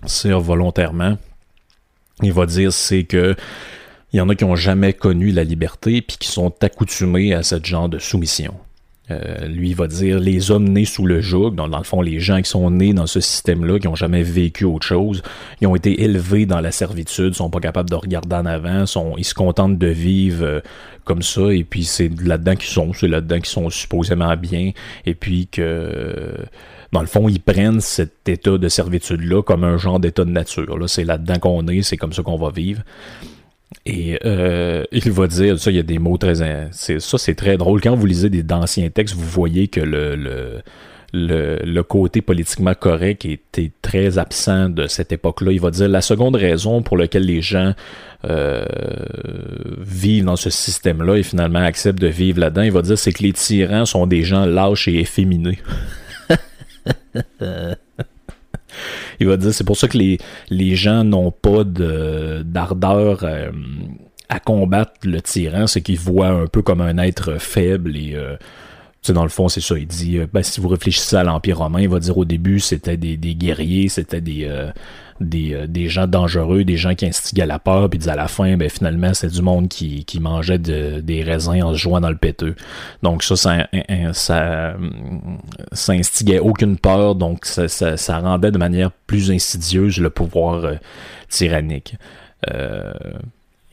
c'est 0.06 0.32
volontairement, 0.32 1.18
il 2.22 2.34
va 2.34 2.46
dire 2.46 2.74
c'est 2.74 3.03
que 3.03 3.36
il 4.13 4.18
y 4.18 4.22
en 4.22 4.27
a 4.30 4.36
qui 4.36 4.44
ont 4.44 4.56
jamais 4.56 4.94
connu 4.94 5.32
la 5.32 5.44
liberté 5.44 6.01
puis 6.01 6.18
qui 6.18 6.27
sont 6.27 6.53
accoutumés 6.63 7.33
à 7.33 7.44
ce 7.44 7.64
genre 7.64 7.88
de 7.88 7.98
soumission. 7.98 8.55
Euh, 9.12 9.48
lui, 9.48 9.74
va 9.74 9.88
dire 9.88 10.20
les 10.20 10.52
hommes 10.52 10.70
nés 10.70 10.86
sous 10.86 11.06
le 11.06 11.22
joug, 11.22 11.52
dans, 11.52 11.68
dans, 11.68 11.78
le 11.78 11.84
fond, 11.84 12.02
les 12.02 12.20
gens 12.20 12.42
qui 12.42 12.50
sont 12.50 12.70
nés 12.72 12.94
dans 12.94 13.08
ce 13.08 13.20
système-là, 13.20 13.80
qui 13.80 13.88
ont 13.88 13.96
jamais 13.96 14.24
vécu 14.24 14.66
autre 14.66 14.86
chose, 14.86 15.22
ils 15.60 15.68
ont 15.68 15.76
été 15.76 16.04
élevés 16.04 16.46
dans 16.46 16.62
la 16.62 16.72
servitude, 16.72 17.34
sont 17.34 17.50
pas 17.50 17.60
capables 17.60 17.90
de 17.90 17.96
regarder 17.96 18.36
en 18.36 18.46
avant, 18.46 18.86
ils 19.18 19.26
se 19.26 19.34
contentent 19.34 19.78
de 19.78 19.88
vivre 19.88 20.46
euh, 20.46 20.60
comme 21.04 21.22
ça, 21.22 21.52
et 21.52 21.64
puis 21.64 21.84
c'est 21.84 22.10
là-dedans 22.22 22.56
qu'ils 22.56 22.70
sont, 22.70 22.94
c'est 22.94 23.08
là-dedans 23.08 23.38
qu'ils 23.38 23.46
sont 23.46 23.70
supposément 23.70 24.36
bien, 24.38 24.72
et 25.06 25.16
puis 25.16 25.48
que 25.48 26.36
dans 26.92 27.02
le 27.02 27.08
fond, 27.08 27.30
ils 27.30 27.40
prennent 27.40 27.80
cet 27.80 28.28
état 28.28 28.58
de 28.58 28.68
servitude-là 28.68 29.42
comme 29.42 29.64
un 29.64 29.78
genre 29.78 30.00
d'état 30.00 30.26
de 30.26 30.32
nature. 30.32 30.78
C'est 30.88 31.06
là-dedans 31.06 31.40
qu'on 31.40 31.68
est, 31.68 31.84
c'est 31.84 31.98
comme 31.98 32.12
ça 32.12 32.22
qu'on 32.22 32.38
va 32.38 32.52
vivre. 32.52 32.82
Et 33.86 34.20
euh, 34.25 34.84
il 34.92 35.12
va 35.12 35.27
dire, 35.27 35.60
ça, 35.60 35.72
il 35.72 35.77
y 35.77 35.79
a 35.79 35.84
des 35.84 36.00
mots 36.00 36.18
très... 36.18 36.36
Ça, 36.72 37.18
c'est 37.18 37.36
très 37.36 37.57
drôle. 37.57 37.81
Quand 37.81 37.96
vous 37.96 38.05
lisez 38.05 38.29
des 38.29 38.44
d'anciens 38.44 38.90
textes, 38.90 39.16
vous 39.16 39.27
voyez 39.27 39.68
que 39.70 39.79
le, 39.79 40.16
le, 40.16 40.62
le, 41.14 41.84
côté 41.84 42.22
politiquement 42.22 42.74
correct 42.74 43.25
était 43.25 43.72
très 43.81 44.18
absent 44.18 44.70
de 44.70 44.88
cette 44.88 45.12
époque-là. 45.12 45.51
Il 45.51 45.60
va 45.60 45.72
dire, 45.72 45.90
la 45.90 46.01
seconde 46.01 46.36
raison 46.36 46.81
pour 46.84 46.98
laquelle 46.98 47.25
les 47.25 47.42
gens 47.42 47.74
euh, 48.25 48.66
vivent 49.79 50.25
dans 50.25 50.36
ce 50.36 50.50
système-là 50.50 51.16
et 51.16 51.24
finalement 51.24 51.60
acceptent 51.60 52.01
de 52.01 52.07
vivre 52.07 52.40
là-dedans, 52.40 52.62
il 52.62 52.72
va 52.72 52.81
dire, 52.81 52.98
c'est 52.98 53.14
que 53.14 53.24
les 53.24 53.34
tyrans 53.34 53.86
sont 53.86 54.05
des 54.05 54.24
gens 54.24 54.46
lâches 54.46 54.88
et 54.88 55.00
efféminés. 55.00 55.60
Il 59.22 59.27
va 59.27 59.38
dire, 59.38 59.53
c'est 59.53 59.64
pour 59.64 59.77
ça 59.77 59.88
que 59.88 59.98
les, 59.98 60.75
gens 60.75 61.03
n'ont 61.03 61.31
pas 61.31 61.64
de, 61.64 62.42
d'ardeur 62.44 63.24
euh, 63.24 63.51
à 64.29 64.40
combattre 64.40 64.94
le 65.03 65.22
tyran, 65.22 65.68
c'est 65.68 65.81
qu'ils 65.81 66.00
voient 66.00 66.29
un 66.29 66.48
peu 66.48 66.64
comme 66.64 66.81
un 66.81 66.98
être 66.98 67.40
faible 67.40 67.96
et 67.96 68.14
euh, 68.16 68.36
sais, 69.07 69.14
dans 69.14 69.24
le 69.24 69.29
fond, 69.29 69.48
c'est 69.50 69.61
ça. 69.61 69.77
Il 69.77 69.87
dit, 69.87 70.18
euh, 70.18 70.27
ben, 70.31 70.44
si 70.44 70.61
vous 70.61 70.68
réfléchissez 70.68 71.16
à 71.16 71.24
l'Empire 71.24 71.59
romain, 71.59 71.81
il 71.81 71.90
va 71.90 72.00
dire 72.00 72.18
au 72.18 72.25
début, 72.25 72.59
c'était 72.59 72.98
des, 72.98 73.18
des 73.18 73.35
guerriers, 73.35 73.90
c'était 73.90 74.22
des, 74.22 74.50
des, 75.20 75.68
des, 75.68 75.90
gens 75.90 76.07
dangereux, 76.07 76.64
des 76.64 76.77
gens 76.77 76.96
qui 76.96 77.05
instiguaient 77.05 77.46
la 77.46 77.59
peur, 77.59 77.90
puis 77.90 78.09
à 78.09 78.16
la 78.16 78.27
fin, 78.27 78.57
ben, 78.57 78.70
finalement, 78.70 79.14
c'est 79.14 79.31
du 79.31 79.42
monde 79.42 79.68
qui, 79.68 80.05
qui 80.05 80.20
mangeait 80.20 80.59
des 80.59 81.24
raisins 81.24 81.64
en 81.64 81.74
se 81.74 81.79
jouant 81.79 82.01
dans 82.01 82.09
le 82.09 82.18
péteux. 82.18 82.55
Donc 83.03 83.24
ça, 83.24 83.35
ça, 83.35 83.68
ça, 84.14 84.75
ça 85.72 85.94
instiguait 85.94 86.40
aucune 86.40 86.77
peur, 86.77 87.16
donc 87.16 87.46
ça, 87.46 87.68
ça, 87.68 87.98
ça, 87.98 88.20
rendait 88.20 88.51
de 88.51 88.57
manière 88.57 88.92
plus 89.07 89.31
insidieuse 89.31 90.00
le 90.00 90.09
pouvoir 90.09 90.66
euh, 90.66 90.75
tyrannique. 91.29 91.96
Euh, 92.50 92.94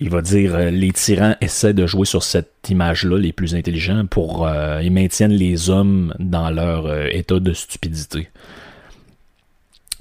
il 0.00 0.10
va 0.10 0.22
dire 0.22 0.54
euh, 0.54 0.70
les 0.70 0.92
tyrans 0.92 1.34
essaient 1.40 1.74
de 1.74 1.86
jouer 1.86 2.06
sur 2.06 2.22
cette 2.22 2.68
image-là, 2.68 3.18
les 3.18 3.32
plus 3.32 3.54
intelligents, 3.54 4.06
pour 4.06 4.48
ils 4.82 4.92
maintiennent 4.92 5.32
les 5.32 5.70
hommes 5.70 6.14
dans 6.18 6.50
leur 6.50 7.06
état 7.06 7.40
de 7.40 7.52
stupidité. 7.52 8.28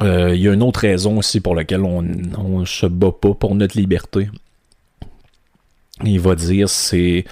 Il 0.01 0.35
y 0.35 0.47
a 0.47 0.53
une 0.53 0.61
autre 0.61 0.81
raison 0.81 1.17
aussi 1.17 1.41
pour 1.41 1.55
laquelle 1.55 1.83
on, 1.83 2.05
on 2.37 2.65
se 2.65 2.85
bat 2.85 3.11
pas 3.11 3.33
pour 3.33 3.55
notre 3.55 3.77
liberté. 3.77 4.29
Il 6.03 6.19
va 6.19 6.35
dire 6.35 6.69
c'est 6.69 7.25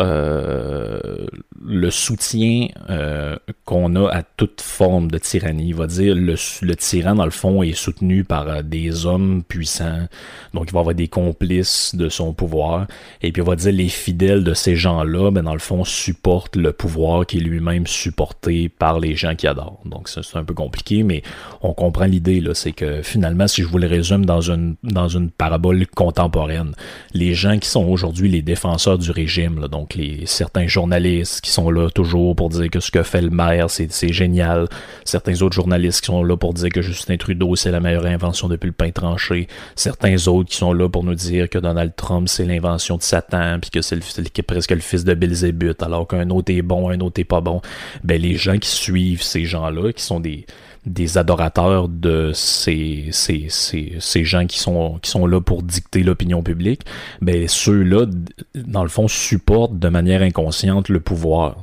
euh, 0.00 1.26
le 1.64 1.90
soutien 1.90 2.68
euh, 2.88 3.36
qu'on 3.64 3.96
a 3.96 4.08
à 4.08 4.22
toute 4.22 4.60
forme 4.60 5.10
de 5.10 5.18
tyrannie. 5.18 5.68
Il 5.68 5.74
va 5.74 5.86
dire 5.86 6.14
le, 6.14 6.34
le 6.62 6.76
tyran, 6.76 7.14
dans 7.14 7.24
le 7.24 7.30
fond, 7.30 7.62
est 7.62 7.72
soutenu 7.72 8.24
par 8.24 8.48
euh, 8.48 8.62
des 8.62 9.06
hommes 9.06 9.42
puissants, 9.42 10.06
donc 10.54 10.66
il 10.68 10.72
va 10.72 10.80
avoir 10.80 10.94
des 10.94 11.08
complices 11.08 11.94
de 11.94 12.08
son 12.08 12.32
pouvoir. 12.32 12.86
Et 13.22 13.32
puis 13.32 13.42
il 13.42 13.46
va 13.46 13.56
dire 13.56 13.72
les 13.72 13.88
fidèles 13.88 14.44
de 14.44 14.54
ces 14.54 14.76
gens-là, 14.76 15.30
ben, 15.30 15.42
dans 15.42 15.52
le 15.52 15.58
fond, 15.58 15.84
supportent 15.84 16.56
le 16.56 16.72
pouvoir 16.72 17.26
qui 17.26 17.38
est 17.38 17.40
lui-même 17.40 17.86
supporté 17.86 18.68
par 18.68 19.00
les 19.00 19.16
gens 19.16 19.34
qui 19.34 19.46
adorent. 19.46 19.80
Donc 19.84 20.08
c'est 20.08 20.36
un 20.36 20.44
peu 20.44 20.54
compliqué, 20.54 21.02
mais 21.02 21.22
on 21.60 21.72
comprend 21.72 22.06
l'idée, 22.06 22.40
là. 22.40 22.54
C'est 22.54 22.72
que 22.72 23.02
finalement, 23.02 23.46
si 23.46 23.62
je 23.62 23.68
vous 23.68 23.78
le 23.78 23.86
résume 23.86 24.24
dans 24.24 24.40
une, 24.40 24.76
dans 24.82 25.08
une 25.08 25.30
parabole 25.30 25.86
contemporaine, 25.88 26.72
les 27.14 27.34
gens 27.34 27.58
qui 27.58 27.68
sont 27.68 27.84
aujourd'hui 27.84 28.28
les 28.28 28.42
défenseur 28.42 28.98
du 28.98 29.10
régime, 29.10 29.66
donc 29.68 29.87
certains 30.26 30.66
journalistes 30.66 31.40
qui 31.40 31.50
sont 31.50 31.70
là 31.70 31.90
toujours 31.90 32.34
pour 32.36 32.48
dire 32.48 32.70
que 32.70 32.80
ce 32.80 32.90
que 32.90 33.02
fait 33.02 33.22
le 33.22 33.30
maire, 33.30 33.70
c'est, 33.70 34.12
génial. 34.12 34.68
Certains 35.04 35.42
autres 35.42 35.54
journalistes 35.54 36.00
qui 36.00 36.06
sont 36.06 36.22
là 36.22 36.36
pour 36.36 36.54
dire 36.54 36.70
que 36.70 36.82
Justin 36.82 37.16
Trudeau, 37.16 37.56
c'est 37.56 37.70
la 37.70 37.80
meilleure 37.80 38.06
invention 38.06 38.48
depuis 38.48 38.66
le 38.66 38.72
pain 38.72 38.90
tranché. 38.90 39.48
Certains 39.74 40.28
autres 40.28 40.50
qui 40.50 40.56
sont 40.56 40.72
là 40.72 40.88
pour 40.88 41.04
nous 41.04 41.14
dire 41.14 41.48
que 41.48 41.58
Donald 41.58 41.92
Trump, 41.96 42.28
c'est 42.28 42.44
l'invention 42.44 42.96
de 42.96 43.02
Satan, 43.02 43.58
puis 43.60 43.70
que 43.70 43.82
c'est, 43.82 43.96
le, 43.96 44.42
presque 44.42 44.70
le 44.70 44.80
fils 44.80 45.04
de 45.04 45.14
Belzébuth, 45.14 45.82
alors 45.82 46.06
qu'un 46.06 46.30
autre 46.30 46.52
est 46.52 46.62
bon, 46.62 46.90
un 46.90 47.00
autre 47.00 47.20
est 47.20 47.24
pas 47.24 47.40
bon. 47.40 47.60
Ben, 48.04 48.20
les 48.20 48.36
gens 48.36 48.58
qui 48.58 48.70
suivent 48.70 49.22
ces 49.22 49.44
gens-là, 49.44 49.92
qui 49.92 50.02
sont 50.02 50.20
des 50.20 50.46
des 50.86 51.18
adorateurs 51.18 51.88
de 51.88 52.32
ces, 52.34 53.08
ces, 53.12 53.46
ces, 53.48 53.96
ces, 54.00 54.24
gens 54.24 54.46
qui 54.46 54.58
sont, 54.58 54.98
qui 55.02 55.10
sont 55.10 55.26
là 55.26 55.40
pour 55.40 55.62
dicter 55.62 56.02
l'opinion 56.02 56.42
publique, 56.42 56.82
ben 57.20 57.46
ceux-là, 57.48 58.06
dans 58.54 58.82
le 58.82 58.88
fond, 58.88 59.08
supportent 59.08 59.78
de 59.78 59.88
manière 59.88 60.22
inconsciente 60.22 60.88
le 60.88 61.00
pouvoir. 61.00 61.56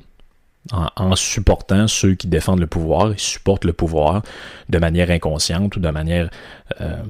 En, 0.71 1.15
supportant 1.15 1.87
ceux 1.87 2.15
qui 2.15 2.25
défendent 2.25 2.59
le 2.59 2.65
pouvoir, 2.65 3.11
ils 3.11 3.19
supportent 3.19 3.65
le 3.65 3.73
pouvoir 3.73 4.23
de 4.67 4.79
manière 4.79 5.11
inconsciente 5.11 5.75
ou 5.75 5.79
de 5.79 5.89
manière 5.91 6.31
euh, 6.81 7.03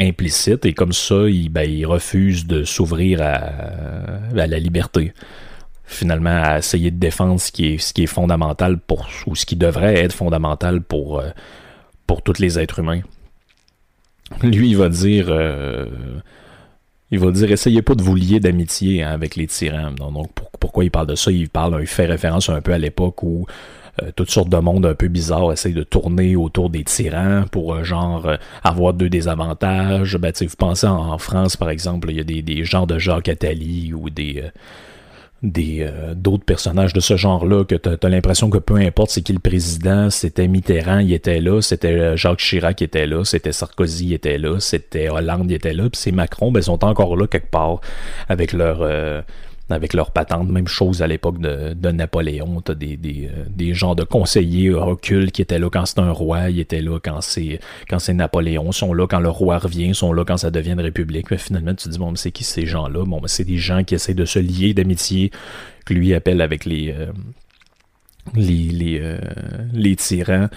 implicite, 0.00 0.66
et 0.66 0.74
comme 0.74 0.92
ça, 0.92 1.28
ils, 1.28 1.48
ben, 1.48 1.86
refusent 1.86 2.48
de 2.48 2.64
s'ouvrir 2.64 3.22
à 3.22 4.34
la 4.34 4.58
liberté 4.58 5.12
finalement 5.88 6.42
à 6.42 6.58
essayer 6.58 6.90
de 6.90 6.98
défendre 6.98 7.40
ce 7.40 7.50
qui 7.50 7.74
est, 7.74 7.78
ce 7.78 7.92
qui 7.94 8.04
est 8.04 8.06
fondamental 8.06 8.78
pour, 8.78 9.08
ou 9.26 9.34
ce 9.34 9.46
qui 9.46 9.56
devrait 9.56 9.94
être 9.94 10.12
fondamental 10.12 10.82
pour, 10.82 11.18
euh, 11.18 11.30
pour 12.06 12.22
tous 12.22 12.38
les 12.38 12.58
êtres 12.58 12.80
humains. 12.80 13.00
Lui, 14.42 14.68
il 14.70 14.76
va 14.76 14.90
dire, 14.90 15.26
euh, 15.30 15.86
il 17.10 17.18
va 17.18 17.30
dire, 17.30 17.50
essayez 17.50 17.80
pas 17.80 17.94
de 17.94 18.02
vous 18.02 18.14
lier 18.14 18.38
d'amitié 18.38 19.02
hein, 19.02 19.12
avec 19.12 19.34
les 19.34 19.46
tyrans. 19.46 19.92
Donc, 19.92 20.28
pourquoi 20.60 20.84
il 20.84 20.90
parle 20.90 21.06
de 21.06 21.14
ça? 21.14 21.30
Il 21.30 21.48
parle, 21.48 21.78
il 21.80 21.86
fait 21.86 22.04
référence 22.04 22.50
un 22.50 22.60
peu 22.60 22.72
à 22.72 22.78
l'époque 22.78 23.22
où 23.22 23.46
toutes 24.14 24.30
sortes 24.30 24.48
de 24.48 24.58
monde 24.58 24.86
un 24.86 24.94
peu 24.94 25.08
bizarres 25.08 25.52
essayent 25.52 25.74
de 25.74 25.82
tourner 25.82 26.36
autour 26.36 26.70
des 26.70 26.84
tyrans 26.84 27.46
pour 27.50 27.82
genre 27.82 28.30
avoir 28.62 28.94
deux 28.94 29.08
désavantages. 29.08 30.16
Ben, 30.18 30.32
vous 30.40 30.46
pensez 30.56 30.86
en, 30.86 31.18
France, 31.18 31.56
par 31.56 31.70
exemple, 31.70 32.08
il 32.10 32.18
y 32.18 32.20
a 32.20 32.24
des, 32.24 32.42
des 32.42 32.62
genres 32.62 32.86
de 32.86 32.96
Jacques 32.96 33.28
Attali 33.28 33.92
ou 33.92 34.08
des 34.08 34.44
des 35.42 35.78
euh, 35.82 36.14
d'autres 36.14 36.44
personnages 36.44 36.92
de 36.92 37.00
ce 37.00 37.16
genre-là 37.16 37.64
que 37.64 37.76
tu 37.76 37.88
as, 37.88 38.08
l'impression 38.08 38.50
que 38.50 38.58
peu 38.58 38.74
importe 38.76 39.10
c'est 39.10 39.22
qui 39.22 39.32
le 39.32 39.38
président, 39.38 40.10
c'était 40.10 40.48
Mitterrand, 40.48 40.98
il 40.98 41.12
était 41.12 41.40
là, 41.40 41.60
c'était 41.62 41.92
euh, 41.92 42.16
Jacques 42.16 42.38
Chirac 42.38 42.76
qui 42.76 42.84
était 42.84 43.06
là, 43.06 43.24
c'était 43.24 43.52
Sarkozy 43.52 44.06
il 44.06 44.12
était 44.14 44.38
là, 44.38 44.58
c'était 44.58 45.08
Hollande 45.08 45.50
il 45.50 45.54
était 45.54 45.74
là, 45.74 45.84
puis 45.84 46.00
c'est 46.00 46.10
Macron, 46.10 46.50
ben 46.50 46.60
ils 46.60 46.64
sont 46.64 46.84
encore 46.84 47.16
là 47.16 47.28
quelque 47.28 47.50
part 47.50 47.80
avec 48.28 48.52
leur 48.52 48.78
euh, 48.82 49.22
avec 49.70 49.94
leurs 49.94 50.10
patentes. 50.10 50.48
Même 50.48 50.68
chose 50.68 51.02
à 51.02 51.06
l'époque 51.06 51.38
de, 51.40 51.90
Napoléon. 51.90 52.60
T'as 52.60 52.74
des, 52.74 52.96
des, 52.96 53.30
euh, 53.32 53.44
des 53.48 53.74
gens 53.74 53.94
de 53.94 54.04
conseillers 54.04 54.70
occultes 54.70 55.32
qui 55.32 55.42
étaient 55.42 55.58
là 55.58 55.68
quand 55.70 55.86
c'est 55.86 55.98
un 55.98 56.10
roi, 56.10 56.50
ils 56.50 56.60
étaient 56.60 56.82
là 56.82 56.98
quand 57.02 57.20
c'est 57.20 57.60
quand 57.88 57.98
c'est 57.98 58.14
Napoléon, 58.14 58.66
ils 58.66 58.72
sont 58.74 58.92
là 58.92 59.06
quand 59.06 59.20
le 59.20 59.30
roi 59.30 59.58
revient, 59.58 59.86
ils 59.86 59.94
sont 59.94 60.12
là 60.12 60.24
quand 60.24 60.36
ça 60.36 60.50
devient 60.50 60.72
une 60.72 60.80
république. 60.80 61.30
Mais 61.30 61.38
finalement, 61.38 61.74
tu 61.74 61.84
te 61.84 61.88
dis, 61.88 61.98
bon, 61.98 62.10
mais 62.10 62.16
c'est 62.16 62.32
qui 62.32 62.44
ces 62.44 62.66
gens-là? 62.66 63.04
Bon, 63.04 63.20
c'est 63.26 63.44
des 63.44 63.58
gens 63.58 63.84
qui 63.84 63.94
essaient 63.94 64.14
de 64.14 64.24
se 64.24 64.38
lier 64.38 64.74
d'amitié, 64.74 65.30
que 65.84 65.94
lui 65.94 66.14
appelle 66.14 66.40
avec 66.40 66.64
les, 66.64 66.92
euh, 66.96 67.06
les, 68.34 68.68
les, 68.70 69.00
euh, 69.00 69.18
les 69.72 69.96
tyrans. 69.96 70.48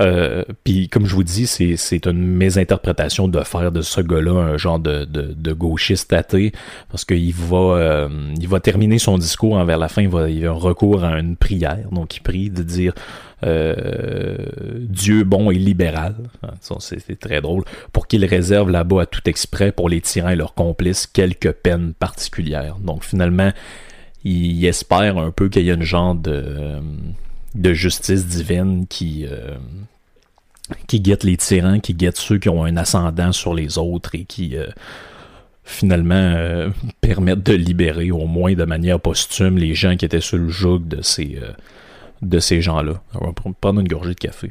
Euh, 0.00 0.42
puis 0.64 0.88
comme 0.88 1.04
je 1.04 1.14
vous 1.14 1.22
dis, 1.22 1.46
c'est 1.46 2.06
une 2.06 2.26
mésinterprétation 2.26 3.28
de 3.28 3.40
faire 3.40 3.72
de 3.72 3.82
ce 3.82 4.00
gars-là 4.00 4.32
un 4.32 4.56
genre 4.56 4.78
de, 4.78 5.04
de, 5.04 5.34
de 5.36 5.52
gauchiste 5.52 6.12
athée, 6.12 6.52
parce 6.90 7.04
qu'il 7.04 7.34
va 7.34 7.76
euh, 7.76 8.08
il 8.40 8.48
va 8.48 8.60
terminer 8.60 8.98
son 8.98 9.18
discours 9.18 9.54
envers 9.54 9.78
la 9.78 9.88
fin, 9.88 10.02
il 10.02 10.08
va, 10.08 10.30
il 10.30 10.46
a 10.46 10.50
un 10.50 10.54
recours 10.54 11.04
à 11.04 11.18
une 11.18 11.36
prière, 11.36 11.88
donc 11.92 12.16
il 12.16 12.20
prie 12.20 12.48
de 12.48 12.62
dire 12.62 12.94
euh, 13.44 14.36
Dieu 14.78 15.24
bon 15.24 15.50
et 15.50 15.56
libéral, 15.56 16.14
hein, 16.42 16.54
c'est 16.78 17.18
très 17.18 17.42
drôle, 17.42 17.64
pour 17.92 18.06
qu'il 18.06 18.24
réserve 18.24 18.70
là-bas 18.70 19.02
à 19.02 19.06
tout 19.06 19.28
exprès 19.28 19.72
pour 19.72 19.90
les 19.90 20.00
tyrans 20.00 20.30
et 20.30 20.36
leurs 20.36 20.54
complices 20.54 21.06
quelques 21.06 21.52
peines 21.52 21.92
particulières. 21.92 22.76
Donc 22.78 23.04
finalement, 23.04 23.50
il 24.24 24.64
espère 24.64 25.18
un 25.18 25.32
peu 25.32 25.48
qu'il 25.48 25.64
y 25.64 25.70
a 25.70 25.74
une 25.74 25.82
genre 25.82 26.14
de 26.14 26.80
de 27.54 27.72
justice 27.72 28.26
divine 28.26 28.86
qui, 28.86 29.26
euh, 29.26 29.56
qui 30.86 31.00
guette 31.00 31.24
les 31.24 31.36
tyrans, 31.36 31.80
qui 31.80 31.94
guette 31.94 32.16
ceux 32.16 32.38
qui 32.38 32.48
ont 32.48 32.64
un 32.64 32.76
ascendant 32.76 33.32
sur 33.32 33.54
les 33.54 33.78
autres 33.78 34.14
et 34.14 34.24
qui 34.24 34.56
euh, 34.56 34.66
finalement 35.64 36.14
euh, 36.14 36.70
permettent 37.00 37.44
de 37.44 37.54
libérer 37.54 38.10
au 38.10 38.26
moins 38.26 38.54
de 38.54 38.64
manière 38.64 39.00
posthume 39.00 39.58
les 39.58 39.74
gens 39.74 39.96
qui 39.96 40.04
étaient 40.04 40.20
sous 40.20 40.38
le 40.38 40.48
joug 40.48 40.80
de 40.80 41.02
ces, 41.02 41.38
de 42.22 42.38
ces 42.38 42.60
gens-là. 42.60 43.02
On 43.14 43.26
va 43.26 43.32
prendre 43.32 43.80
une 43.80 43.88
gorgée 43.88 44.14
de 44.14 44.20
café. 44.20 44.50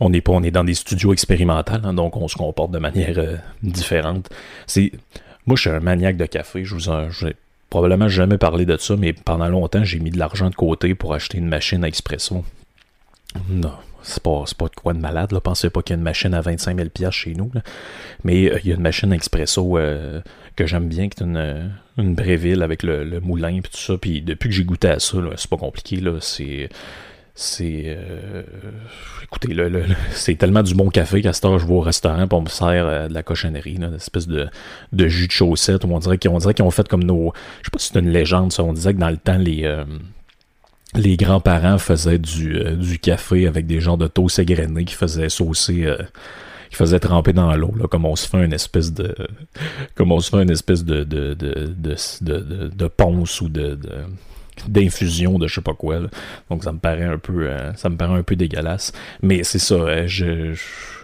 on 0.00 0.10
n'est 0.10 0.20
pas 0.20 0.32
on 0.32 0.42
est 0.42 0.50
dans 0.50 0.64
des 0.64 0.74
studios 0.74 1.12
expérimentaux 1.12 1.74
hein, 1.84 1.94
donc 1.94 2.16
on 2.16 2.26
se 2.26 2.34
comporte 2.34 2.72
de 2.72 2.78
manière 2.78 3.40
différente 3.62 4.30
c'est 4.66 4.90
moi, 5.46 5.56
je 5.56 5.62
suis 5.62 5.70
un 5.70 5.80
maniaque 5.80 6.16
de 6.16 6.26
café. 6.26 6.64
Je 6.64 6.74
vous 6.74 6.88
en, 6.88 7.10
j'ai 7.10 7.34
probablement 7.70 8.08
jamais 8.08 8.38
parlé 8.38 8.66
de 8.66 8.76
ça, 8.76 8.96
mais 8.96 9.12
pendant 9.12 9.48
longtemps, 9.48 9.84
j'ai 9.84 9.98
mis 9.98 10.10
de 10.10 10.18
l'argent 10.18 10.50
de 10.50 10.54
côté 10.54 10.94
pour 10.94 11.14
acheter 11.14 11.38
une 11.38 11.48
machine 11.48 11.84
à 11.84 11.88
expresso. 11.88 12.44
Non, 13.48 13.72
c'est 14.02 14.22
pas, 14.22 14.44
pas 14.56 14.66
de 14.66 14.74
quoi 14.74 14.92
de 14.92 14.98
malade. 14.98 15.32
Là. 15.32 15.40
Pensez 15.40 15.70
pas 15.70 15.82
qu'il 15.82 15.94
y 15.94 15.96
a 15.96 15.98
une 15.98 16.04
machine 16.04 16.34
à 16.34 16.40
25 16.40 16.76
000 16.76 17.10
chez 17.10 17.34
nous. 17.34 17.50
Mais 18.24 18.50
euh, 18.50 18.58
il 18.62 18.68
y 18.68 18.72
a 18.72 18.76
une 18.76 18.82
machine 18.82 19.12
à 19.12 19.14
expresso 19.14 19.78
euh, 19.78 20.20
que 20.54 20.66
j'aime 20.66 20.88
bien, 20.88 21.08
qui 21.08 21.22
est 21.22 21.26
une, 21.26 21.72
une 21.98 22.14
Bréville 22.14 22.62
avec 22.62 22.82
le, 22.82 23.20
moulin 23.20 23.56
et 23.56 23.62
tout 23.62 23.70
ça. 23.72 23.96
Puis 23.96 24.20
depuis 24.20 24.48
que 24.48 24.54
j'ai 24.54 24.64
goûté 24.64 24.88
à 24.88 25.00
ça, 25.00 25.18
c'est 25.36 25.50
pas 25.50 25.56
compliqué. 25.56 25.96
Là. 25.96 26.18
C'est 26.20 26.68
c'est 27.34 27.84
euh, 27.86 28.42
écoutez 29.22 29.54
le, 29.54 29.84
c'est 30.12 30.34
tellement 30.34 30.62
du 30.62 30.74
bon 30.74 30.90
café 30.90 31.22
qu'à 31.22 31.32
ce 31.32 31.40
temps 31.40 31.58
je 31.58 31.66
vais 31.66 31.72
au 31.72 31.80
restaurant 31.80 32.28
pour 32.28 32.42
me 32.42 32.48
sert 32.48 32.86
euh, 32.86 33.08
de 33.08 33.14
la 33.14 33.22
cochonnerie 33.22 33.74
une 33.74 33.94
espèce 33.94 34.28
de, 34.28 34.48
de 34.92 35.08
jus 35.08 35.28
de 35.28 35.32
chaussette 35.32 35.84
où 35.84 35.88
on 35.88 35.98
dirait 35.98 36.18
qu'ils 36.18 36.30
ont 36.30 36.70
fait 36.70 36.88
comme 36.88 37.04
nos 37.04 37.32
je 37.62 37.66
sais 37.66 37.70
pas 37.72 37.78
si 37.78 37.90
c'est 37.92 38.00
une 38.00 38.10
légende 38.10 38.52
ça 38.52 38.62
on 38.62 38.74
disait 38.74 38.92
que 38.92 38.98
dans 38.98 39.08
le 39.08 39.16
temps 39.16 39.38
les 39.38 39.62
euh, 39.64 39.84
grands-parents 40.94 41.78
faisaient 41.78 42.18
du, 42.18 42.98
café 43.00 43.46
avec 43.46 43.66
des 43.66 43.80
genres 43.80 43.98
de 43.98 44.08
toast 44.08 44.38
égrenés 44.38 44.84
qui 44.84 44.94
faisaient 44.94 45.30
saucer 45.30 45.90
qui 46.68 46.76
faisaient 46.76 47.00
tremper 47.00 47.32
dans 47.32 47.54
l'eau, 47.54 47.72
comme 47.90 48.04
on 48.06 48.16
se 48.16 48.28
fait 48.28 48.44
une 48.44 48.52
espèce 48.52 48.92
de, 48.92 49.14
comme 49.94 50.12
on 50.12 50.20
se 50.20 50.30
fait 50.30 50.42
une 50.42 50.50
espèce 50.50 50.84
de 50.84 51.04
ponce 52.88 53.40
ou 53.40 53.48
de, 53.48 53.78
d'infusion 54.68 55.38
de 55.38 55.46
je 55.46 55.56
sais 55.56 55.60
pas 55.60 55.74
quoi. 55.74 56.00
Donc 56.50 56.64
ça 56.64 56.72
me 56.72 56.78
paraît 56.78 57.04
un 57.04 57.18
peu 57.18 57.48
euh, 57.48 57.72
ça 57.74 57.88
me 57.88 57.96
paraît 57.96 58.18
un 58.18 58.22
peu 58.22 58.36
dégueulasse. 58.36 58.92
Mais 59.22 59.42
c'est 59.44 59.58
ça, 59.58 59.74
euh, 59.74 60.04
je, 60.06 60.54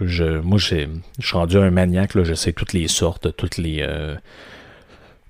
je, 0.00 0.40
moi 0.40 0.58
je 0.58 0.86
suis 1.20 1.36
rendu 1.36 1.56
un 1.56 1.70
maniaque, 1.70 2.14
là, 2.14 2.24
je 2.24 2.34
sais 2.34 2.52
toutes 2.52 2.72
les 2.72 2.88
sortes, 2.88 3.34
toutes 3.36 3.56
les 3.56 3.78
euh, 3.80 4.14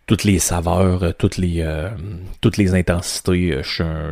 toutes 0.07 0.25
les 0.25 0.39
saveurs, 0.39 1.15
toutes 1.19 1.37
les 1.37 1.63
toutes 2.41 2.57
les 2.57 2.75
intensités. 2.75 3.61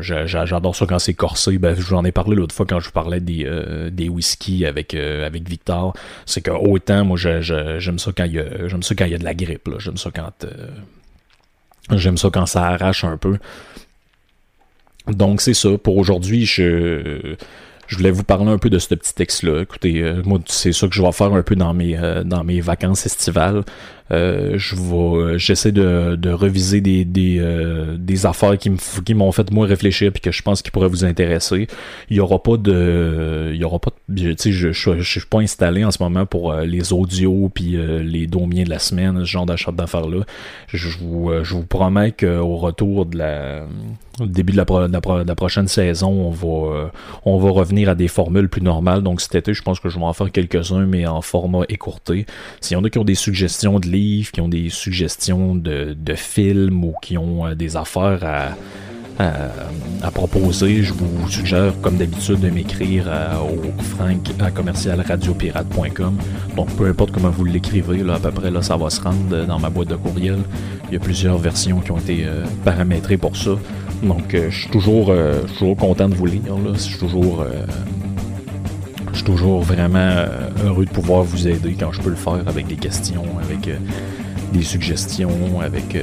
J'adore 0.01 0.77
ça 0.77 0.85
quand 0.85 0.99
c'est 0.99 1.14
corsé. 1.14 1.57
Ben, 1.57 1.75
j'en 1.75 2.05
ai 2.05 2.12
parlé 2.12 2.37
l'autre 2.37 2.55
fois 2.55 2.66
quand 2.66 2.81
je 2.81 2.90
parlais 2.90 3.19
des, 3.19 3.51
des 3.90 4.11
avec 4.66 4.92
avec 4.95 5.49
Victor. 5.49 5.95
C'est 6.27 6.42
que 6.42 6.51
autant 6.51 7.07
moi 7.07 7.16
j'aime 7.16 7.99
ça 7.99 8.11
quand 8.14 8.25
il 8.25 8.33
y 8.33 8.38
a 8.38 8.69
j'aime 8.69 8.83
ça 8.83 8.95
quand 8.95 9.07
il 9.07 9.12
y 9.12 9.14
a 9.14 9.19
de 9.19 9.25
la 9.25 9.33
grippe. 9.33 9.71
J'aime 9.79 9.97
ça 9.97 10.11
quand 10.14 10.33
j'aime 11.92 12.19
ça 12.19 12.29
quand 12.31 12.45
ça 12.45 12.66
arrache 12.66 13.05
un 13.05 13.16
peu. 13.16 13.38
Donc 15.09 15.40
c'est 15.40 15.55
ça. 15.55 15.77
Pour 15.79 15.97
aujourd'hui, 15.97 16.47
je 16.47 17.37
je 17.87 17.97
voulais 17.97 18.11
vous 18.11 18.25
parler 18.25 18.51
un 18.51 18.59
peu 18.59 18.71
de 18.71 18.79
ce 18.79 18.95
petit 18.95 19.14
texte-là. 19.14 19.62
Écoutez, 19.62 20.03
euh, 20.03 20.23
moi, 20.25 20.40
c'est 20.47 20.73
ça 20.73 20.88
que 20.88 20.95
je 20.95 21.03
vais 21.03 21.12
faire 21.12 21.33
un 21.33 21.42
peu 21.42 21.55
dans 21.55 21.73
mes 21.73 21.97
euh, 21.97 22.25
dans 22.25 22.45
mes 22.45 22.61
vacances 22.61 23.07
estivales. 23.07 23.62
Euh, 24.12 24.55
je 24.57 24.77
vais, 24.77 25.38
j'essaie 25.38 25.73
de, 25.73 26.16
de 26.16 26.31
reviser 26.31 26.81
des 26.81 27.05
des, 27.05 27.42
des 27.99 28.27
affaires 28.27 28.57
qui 28.59 29.14
m'ont 29.14 29.33
fait 29.33 29.51
moi 29.51 29.66
réfléchir 29.66 30.12
puis 30.12 30.21
que 30.21 30.33
je 30.33 30.42
pense 30.42 30.62
qui 30.62 30.71
pourraient 30.71 30.88
vous 30.88 31.05
intéresser. 31.05 31.66
Il 32.11 32.16
y 32.16 32.21
aura 32.21 32.42
pas 32.42 32.57
de, 32.57 33.51
il 33.53 33.61
y 33.61 33.64
aura 33.64 33.79
pas, 33.79 33.90
sais, 34.37 34.53
je, 34.53 34.73
je, 34.73 34.99
je, 34.99 35.19
suis 35.19 35.29
pas 35.29 35.40
installé 35.40 35.85
en 35.85 35.90
ce 35.90 36.03
moment 36.03 36.27
pour 36.27 36.55
les 36.55 36.92
audios 36.92 37.51
puis 37.53 37.77
les 38.03 38.27
domiens 38.27 38.64
de 38.64 38.71
la 38.71 38.79
semaine, 38.79 39.19
ce 39.21 39.25
genre 39.25 39.47
d'achat 39.47 39.73
d'affaires 39.73 40.09
là. 40.09 40.25
Je, 40.69 40.88
vous 40.99 41.33
je 41.42 41.55
vous 41.55 41.64
promets 41.64 42.12
qu'au 42.12 42.57
retour 42.57 43.07
de 43.07 43.19
la 43.19 43.66
au 44.21 44.27
début 44.27 44.53
de 44.53 44.57
la, 44.57 44.64
de 44.64 45.27
la, 45.27 45.35
prochaine 45.35 45.69
saison, 45.69 46.09
on 46.09 46.31
va 46.31 46.90
on 47.25 47.38
va 47.38 47.51
revenir 47.51 47.88
à 47.88 47.95
des 47.95 48.09
formules 48.09 48.49
plus 48.49 48.62
normales. 48.62 49.03
Donc 49.03 49.21
cet 49.21 49.35
été, 49.35 49.55
je 49.55 49.62
pense 49.62 49.81
que 49.81 49.88
je 49.88 49.99
vais 49.99 50.05
en 50.05 50.12
faire 50.12 50.31
quelques-uns, 50.31 50.87
mais 50.87 51.07
en 51.07 51.21
format 51.23 51.64
écourté. 51.69 52.27
S'il 52.61 52.77
y 52.77 52.81
en 52.81 52.85
a 52.85 52.90
qui 52.90 52.99
ont 52.99 53.05
des 53.05 53.14
suggestions 53.14 53.79
de 53.79 53.88
qui 54.33 54.41
ont 54.41 54.49
des 54.49 54.69
suggestions 54.71 55.55
de, 55.55 55.97
de 55.99 56.15
films 56.15 56.85
ou 56.85 56.95
qui 57.01 57.17
ont 57.19 57.47
euh, 57.47 57.55
des 57.55 57.77
affaires 57.77 58.25
à, 58.25 58.57
à, 60.03 60.11
proposer, 60.11 60.83
je 60.83 60.93
vous 60.93 61.29
suggère, 61.31 61.73
comme 61.81 61.97
d'habitude, 61.97 62.41
de 62.41 62.51
m'écrire 62.51 63.05
euh, 63.09 63.37
au 63.39 63.83
frank 63.83 64.21
à 64.41 64.51
commercialradiopirate.com. 64.51 66.17
Donc, 66.55 66.69
peu 66.77 66.87
importe 66.87 67.13
comment 67.13 67.31
vous 67.31 67.45
l'écrivez, 67.45 68.03
là, 68.03 68.15
à 68.15 68.19
peu 68.19 68.31
près, 68.31 68.51
là, 68.51 68.61
ça 68.61 68.77
va 68.77 68.91
se 68.91 69.01
rendre 69.01 69.47
dans 69.47 69.59
ma 69.59 69.71
boîte 69.71 69.89
de 69.89 69.97
courriel. 69.97 70.39
Il 70.89 70.95
y 70.95 70.97
a 70.97 71.01
plusieurs 71.01 71.39
versions 71.39 71.81
qui 71.81 71.91
ont 71.93 71.99
été 71.99 72.27
euh, 72.27 72.45
paramétrées 72.65 73.17
pour 73.17 73.37
ça. 73.37 73.53
Donc, 74.03 74.33
je 74.33 74.55
suis 74.55 74.69
toujours, 74.69 75.11
toujours 75.57 75.75
content 75.75 76.11
de 76.11 76.15
vous 76.15 76.27
lire. 76.27 76.43
Là. 76.63 76.73
Je 76.75 76.81
suis 76.81 76.99
toujours, 76.99 77.47
je 79.17 79.23
suis 79.23 79.33
toujours 79.33 79.63
vraiment 79.63 80.27
heureux 80.65 80.85
de 80.85 80.91
pouvoir 80.91 81.23
vous 81.23 81.49
aider 81.49 81.75
quand 81.79 81.91
je 81.91 82.01
peux 82.01 82.11
le 82.11 82.17
faire 82.17 82.43
avec 82.47 82.67
des 82.67 82.77
questions, 82.77 83.25
avec 83.43 83.69
des 84.53 84.63
suggestions, 84.63 85.61
avec 85.61 85.97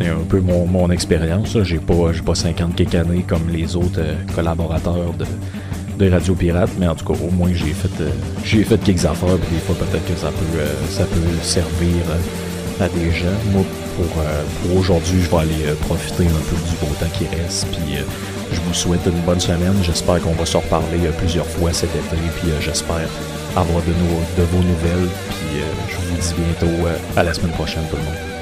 c'est 0.00 0.08
un 0.08 0.24
peu 0.26 0.40
mon, 0.40 0.90
expérience. 0.90 1.58
J'ai 1.62 1.78
pas, 1.78 2.10
pas 2.24 2.34
50 2.34 2.74
quelques 2.74 2.94
années 2.94 3.22
comme 3.26 3.50
les 3.50 3.76
autres 3.76 3.98
euh, 3.98 4.14
collaborateurs 4.34 5.12
de, 5.18 5.26
Radio 6.08 6.34
Pirate, 6.34 6.70
mais 6.78 6.88
en 6.88 6.94
tout 6.94 7.04
cas, 7.04 7.12
au 7.22 7.30
moins 7.30 7.52
j'ai 7.52 7.74
fait 7.74 8.00
euh, 8.00 8.08
j'ai 8.42 8.64
fait 8.64 8.78
quelques 8.78 9.04
affaires, 9.04 9.36
puis 9.36 9.56
des 9.56 9.60
fois 9.60 9.76
peut-être 9.76 10.06
que 10.06 10.18
ça 10.18 10.28
peut 10.28 10.58
euh, 10.58 10.72
ça 10.88 11.04
peut 11.04 11.20
servir 11.42 12.02
à 12.80 12.88
des 12.88 13.10
gens. 13.10 13.26
Moi, 13.52 13.62
pour, 13.96 14.06
pour 14.62 14.78
aujourd'hui, 14.78 15.20
je 15.20 15.28
vais 15.28 15.36
aller 15.36 15.74
profiter 15.82 16.24
un 16.24 16.42
peu 16.48 16.56
du 16.56 16.74
beau 16.80 16.94
temps 16.98 17.12
qui 17.12 17.26
reste, 17.26 17.66
puis 17.66 17.98
je 18.52 18.60
vous 18.60 18.74
souhaite 18.74 19.04
une 19.06 19.20
bonne 19.22 19.40
semaine. 19.40 19.74
J'espère 19.82 20.20
qu'on 20.20 20.32
va 20.32 20.46
se 20.46 20.56
reparler 20.56 21.08
plusieurs 21.18 21.46
fois 21.46 21.72
cet 21.72 21.90
été, 21.94 22.16
puis 22.36 22.50
j'espère 22.60 23.08
avoir 23.56 23.82
de, 23.82 24.42
vos 24.42 24.62
nouvelles, 24.62 25.08
puis 25.28 25.62
je 25.88 25.96
vous 25.96 26.14
dis 26.20 26.34
bientôt 26.42 26.86
à 27.16 27.22
la 27.22 27.34
semaine 27.34 27.52
prochaine 27.52 27.82
tout 27.90 27.96
le 27.96 28.02
monde. 28.02 28.39